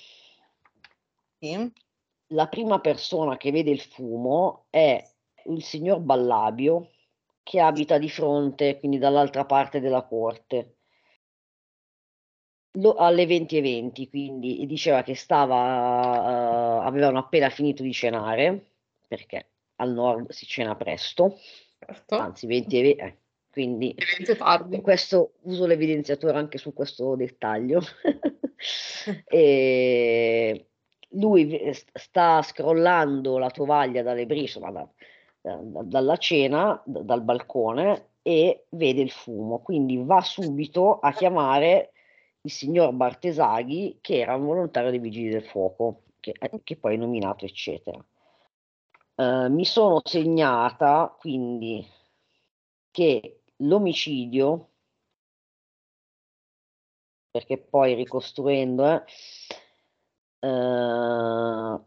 [1.40, 1.72] Sì.
[2.30, 5.00] la prima persona che vede il fumo è
[5.46, 6.90] il signor Ballabio
[7.44, 10.75] che abita di fronte, quindi dall'altra parte della corte.
[12.76, 18.72] Lo- alle 20.20, quindi diceva che stava, eh, avevano appena finito di cenare,
[19.08, 21.38] perché al nord si cena presto,
[21.80, 22.16] Certo.
[22.18, 23.18] anzi 20 e ve- eh,
[23.52, 23.96] quindi
[24.82, 27.80] questo uso l'evidenziatore anche su questo dettaglio.
[29.26, 30.68] e
[31.10, 38.10] lui st- sta scrollando la tovaglia dalle briciole, da- da- dalla cena, d- dal balcone
[38.22, 41.92] e vede il fumo, quindi va subito a chiamare
[42.46, 46.96] il signor Bartesaghi, che era un volontario dei Vigili del Fuoco, che, eh, che poi
[46.96, 48.04] è nominato, eccetera.
[49.18, 51.86] Eh, mi sono segnata quindi
[52.92, 54.70] che l'omicidio,
[57.30, 59.04] perché poi ricostruendo, eh,
[60.42, 61.82] eh,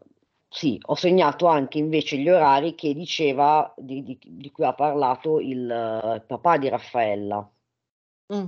[0.49, 5.39] sì, ho segnato anche invece gli orari che diceva, di, di- di cui ha parlato
[5.39, 7.51] il, eh, papà di Raffaella,
[8.33, 8.47] Mm.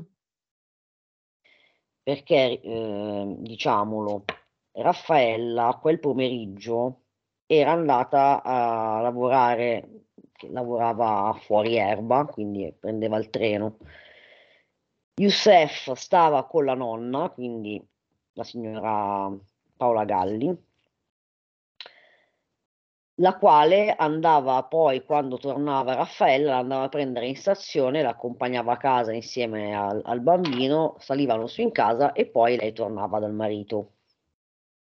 [2.03, 4.25] Perché eh, diciamolo,
[4.73, 7.01] Raffaella quel pomeriggio
[7.45, 10.05] era andata a lavorare,
[10.49, 13.77] lavorava fuori erba, quindi prendeva il treno.
[15.15, 17.85] Youssef stava con la nonna, quindi
[18.33, 19.29] la signora
[19.75, 20.57] Paola Galli,
[23.15, 29.11] la quale andava poi, quando tornava Raffaella, l'andava a prendere in stazione, l'accompagnava a casa
[29.13, 33.93] insieme al, al bambino, salivano su in casa e poi lei tornava dal marito,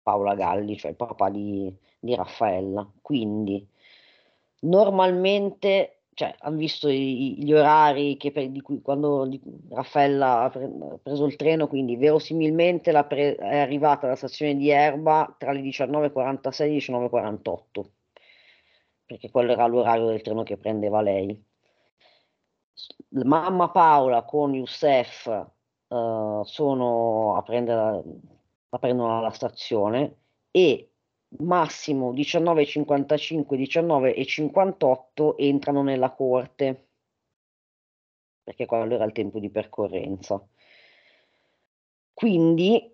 [0.03, 2.89] Paola Galli, cioè il papà di, di Raffaella.
[3.01, 3.67] Quindi
[4.61, 9.39] normalmente, cioè, hanno visto i- gli orari che per- di cui, quando di-
[9.69, 14.69] Raffaella ha pre- ha preso il treno, quindi verosimilmente pre- è arrivata alla stazione di
[14.69, 17.91] Erba tra le 19.46 e le 19.48
[19.07, 21.43] perché quello era l'orario del treno che prendeva lei.
[23.09, 28.03] Mamma Paola con Youssef eh, sono a prendere,
[28.69, 30.17] la prendono alla stazione
[30.51, 30.91] e
[31.39, 36.89] massimo 19.55, 19.58 entrano nella corte,
[38.43, 40.45] perché quello era il tempo di percorrenza.
[42.13, 42.93] Quindi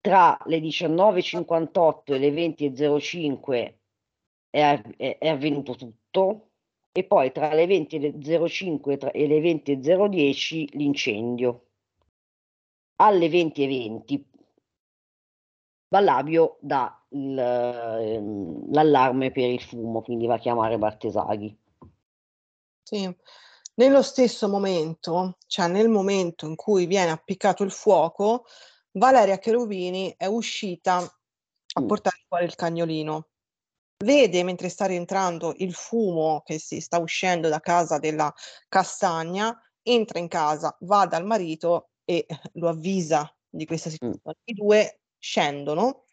[0.00, 3.74] tra le 19.58 e le 20.05
[4.56, 6.48] è, è- è avvenuto tutto
[6.92, 11.66] e poi tra le 20.05 e le 20.010 l'incendio.
[12.96, 14.24] Alle 20.20
[15.88, 21.56] Ballabio dà ehm, l'allarme per il fumo, quindi va a chiamare Bartesaghi.
[22.82, 23.14] Sì.
[23.74, 28.46] Nello stesso momento, cioè nel momento in cui viene appiccato il fuoco,
[28.92, 31.86] Valeria Cherubini è uscita a Mm.
[31.86, 33.28] portare fuori il cagnolino.
[34.04, 38.30] Vede mentre sta rientrando il fumo che si sta uscendo da casa della
[38.68, 44.36] castagna, entra in casa, va dal marito e lo avvisa di questa situazione.
[44.44, 46.04] I due scendono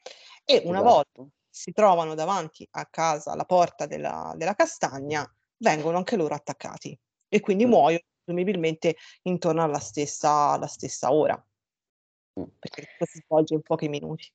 [0.45, 1.31] e una volta Esatto.
[1.49, 7.39] si trovano davanti a casa, alla porta della, della castagna, vengono anche loro attaccati e
[7.41, 7.73] quindi Mm.
[7.73, 11.45] muoiono presumibilmente intorno alla stessa, alla stessa ora,
[12.39, 12.53] Mm.
[12.59, 14.31] perché si svolge in pochi minuti.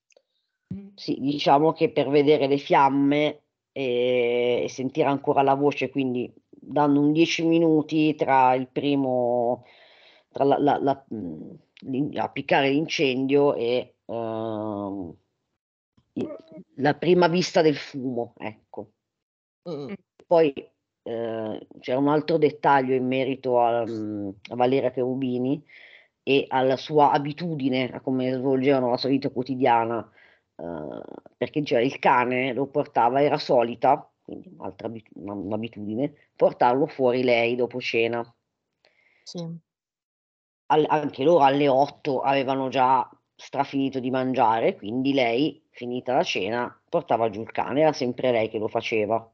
[0.94, 3.42] Sì, diciamo che per vedere le fiamme
[3.72, 9.64] e, e sentire ancora la voce, quindi danno un 10 minuti tra il primo,
[10.30, 11.54] tra la, la- la- mh,
[11.90, 13.94] l'in- appiccare l'incendio e
[16.14, 16.28] i-
[16.76, 18.92] la prima vista del fumo, ecco.
[19.68, 19.92] Mm.
[20.26, 20.52] Poi
[21.02, 25.62] eh, c'era un altro dettaglio in merito a, mm, a Valeria Cherubini
[26.22, 30.08] e alla sua abitudine, a come svolgevano la sua vita quotidiana,
[30.58, 31.02] eh,
[31.36, 37.22] perché diceva il cane lo portava, era solita, quindi un'altra abitu- una- un'abitudine, portarlo fuori
[37.22, 38.22] lei dopo cena.
[39.24, 39.60] Sì.
[40.70, 46.78] Al- anche loro alle 8 avevano già strafinito di mangiare, quindi lei, finita la cena,
[46.88, 49.30] portava giù il cane, era sempre lei che lo faceva.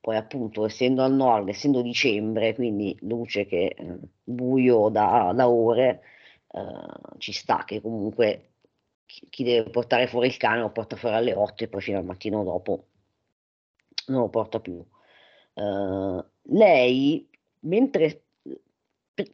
[0.00, 6.02] Poi appunto, essendo al nord, essendo dicembre, quindi luce che eh, buio da, da ore,
[6.52, 8.49] eh, ci sta che comunque
[9.28, 12.04] chi, deve portare fuori il cane lo porta fuori alle 8 e poi fino al
[12.04, 12.86] mattino dopo
[14.06, 14.84] non lo porta più.
[15.54, 17.28] Eh, lei,
[17.60, 18.24] mentre
[19.14, 19.32] pr-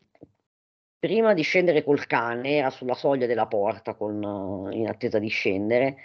[0.98, 5.28] prima di scendere col cane, era sulla soglia della porta con, eh, in attesa di
[5.28, 5.96] scendere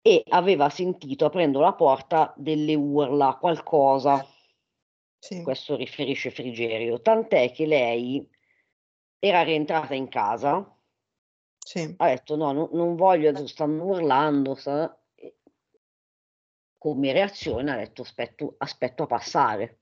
[0.00, 4.26] e aveva sentito aprendo la porta delle urla, qualcosa.
[5.18, 5.42] Sì.
[5.42, 8.26] Questo riferisce Frigerio, tant'è che lei
[9.18, 10.77] era rientrata in casa,
[11.68, 11.94] Sì.
[11.98, 14.56] ha detto no, no- non voglio, stanno urlando,
[15.14, 15.34] e
[16.78, 19.80] come reazione ha detto aspetto, aspetto a passare,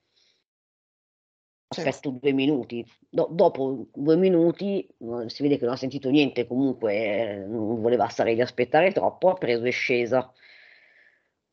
[1.69, 1.79] Sì.
[1.87, 2.85] aspetto due minuti.
[3.09, 7.81] Do- dopo due minuti non- si vede che non ha sentito niente, comunque eh, non
[7.81, 10.33] voleva stare lì aspettare troppo, ha preso e scesa.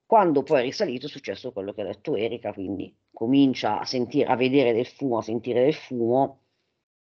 [0.04, 4.26] Quando poi è risalito è successo quello che ha detto Erika, quindi comincia a sentire,
[4.32, 6.42] a vedere del fumo, a sentire del fumo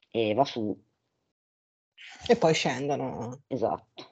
[0.09, 0.77] e va su.
[2.27, 4.05] E poi scendono Esatto,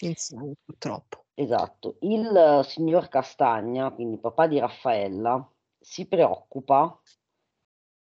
[0.00, 1.24] insieme, purtroppo.
[1.34, 1.96] esatto.
[2.00, 5.48] Il eh, signor Castagna, quindi papà di Raffaella,
[5.78, 7.00] si preoccupa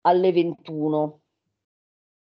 [0.02, 1.20] alle 21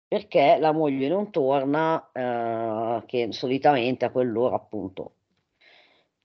[0.07, 5.15] perché la moglie non torna, eh, che solitamente a quell'ora appunto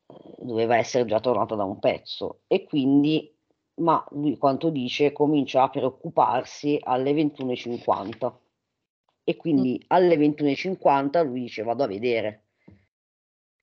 [0.07, 3.35] eh, doveva essere già tornata da un pezzo e quindi,
[3.75, 8.31] ma lui quanto dice, comincia a preoccuparsi alle 21.50
[9.29, 12.45] e quindi alle 21.50 lui dice vado a vedere,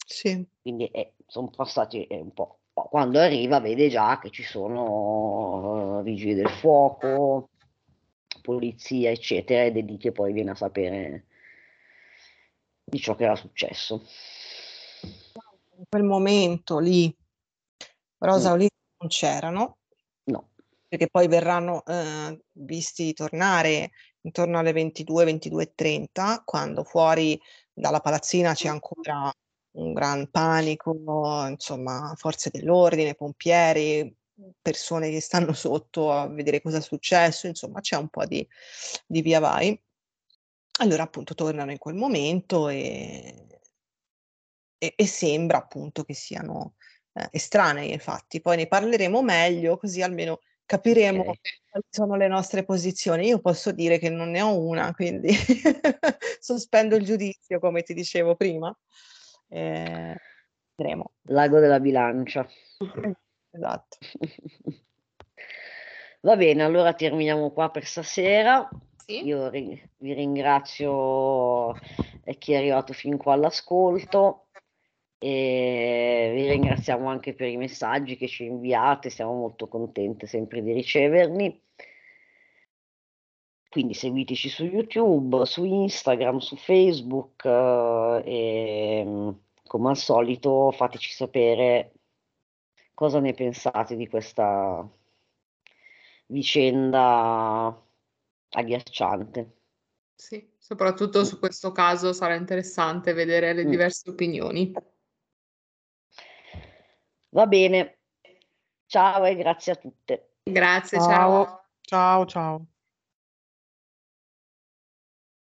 [0.06, 0.46] Sì.
[0.62, 2.60] quindi eh, sono passati eh, un po'.
[2.72, 7.48] Quando arriva vede già che ci sono eh, vigili del fuoco,
[8.42, 11.24] polizia, eccetera, ed è lì che poi viene a sapere
[12.84, 14.06] di ciò che era successo.
[15.78, 17.12] In quel momento lì
[18.18, 18.52] Rosa Mm.
[18.52, 19.78] Olivia non c'erano,
[20.26, 20.50] No,
[20.86, 23.90] perché poi verranno eh, visti tornare
[24.26, 27.40] intorno alle 22, 22.30, quando fuori
[27.72, 29.32] dalla palazzina c'è ancora
[29.76, 30.94] un gran panico,
[31.48, 34.14] insomma, forze dell'ordine, pompieri,
[34.60, 38.46] persone che stanno sotto a vedere cosa è successo, insomma, c'è un po' di,
[39.06, 39.80] di via vai.
[40.80, 43.60] Allora appunto tornano in quel momento e,
[44.78, 46.74] e- e sembra appunto che siano
[47.14, 48.40] eh, estranei ai fatti.
[48.40, 51.38] Poi ne parleremo meglio, così almeno capiremo ok.
[51.70, 53.28] quali sono le nostre posizioni.
[53.28, 55.30] Io posso dire che non ne ho una, quindi
[56.40, 58.76] sospendo il giudizio, come ti dicevo prima.
[59.48, 60.16] Eh,
[60.74, 61.12] vedremo.
[61.28, 62.46] L'ago della bilancia.
[63.56, 63.96] Esatto.
[66.20, 68.68] Va bene, allora terminiamo qua per stasera.
[69.06, 69.24] Sì.
[69.24, 71.74] Io ri- vi ringrazio
[72.24, 74.45] eh, chi è arrivato fin qua all'ascolto
[75.18, 80.72] e vi ringraziamo anche per i messaggi che ci inviate, siamo molto contenti sempre di
[80.72, 81.62] riceverli.
[83.68, 89.28] Quindi seguiteci su YouTube, su Instagram, su Facebook eh, e mm,
[89.66, 91.92] come al solito fateci sapere
[92.94, 94.88] cosa ne pensate di questa
[96.26, 97.84] vicenda
[98.50, 99.56] agghiacciante.
[100.14, 103.70] Sì, soprattutto su questo caso sarà interessante vedere le Mm.
[103.70, 104.72] diverse opinioni.
[107.36, 107.98] Va bene,
[108.86, 110.36] ciao e grazie a tutte.
[110.42, 111.68] Grazie, Ciao, ciao.
[111.82, 112.66] ciao, ciao.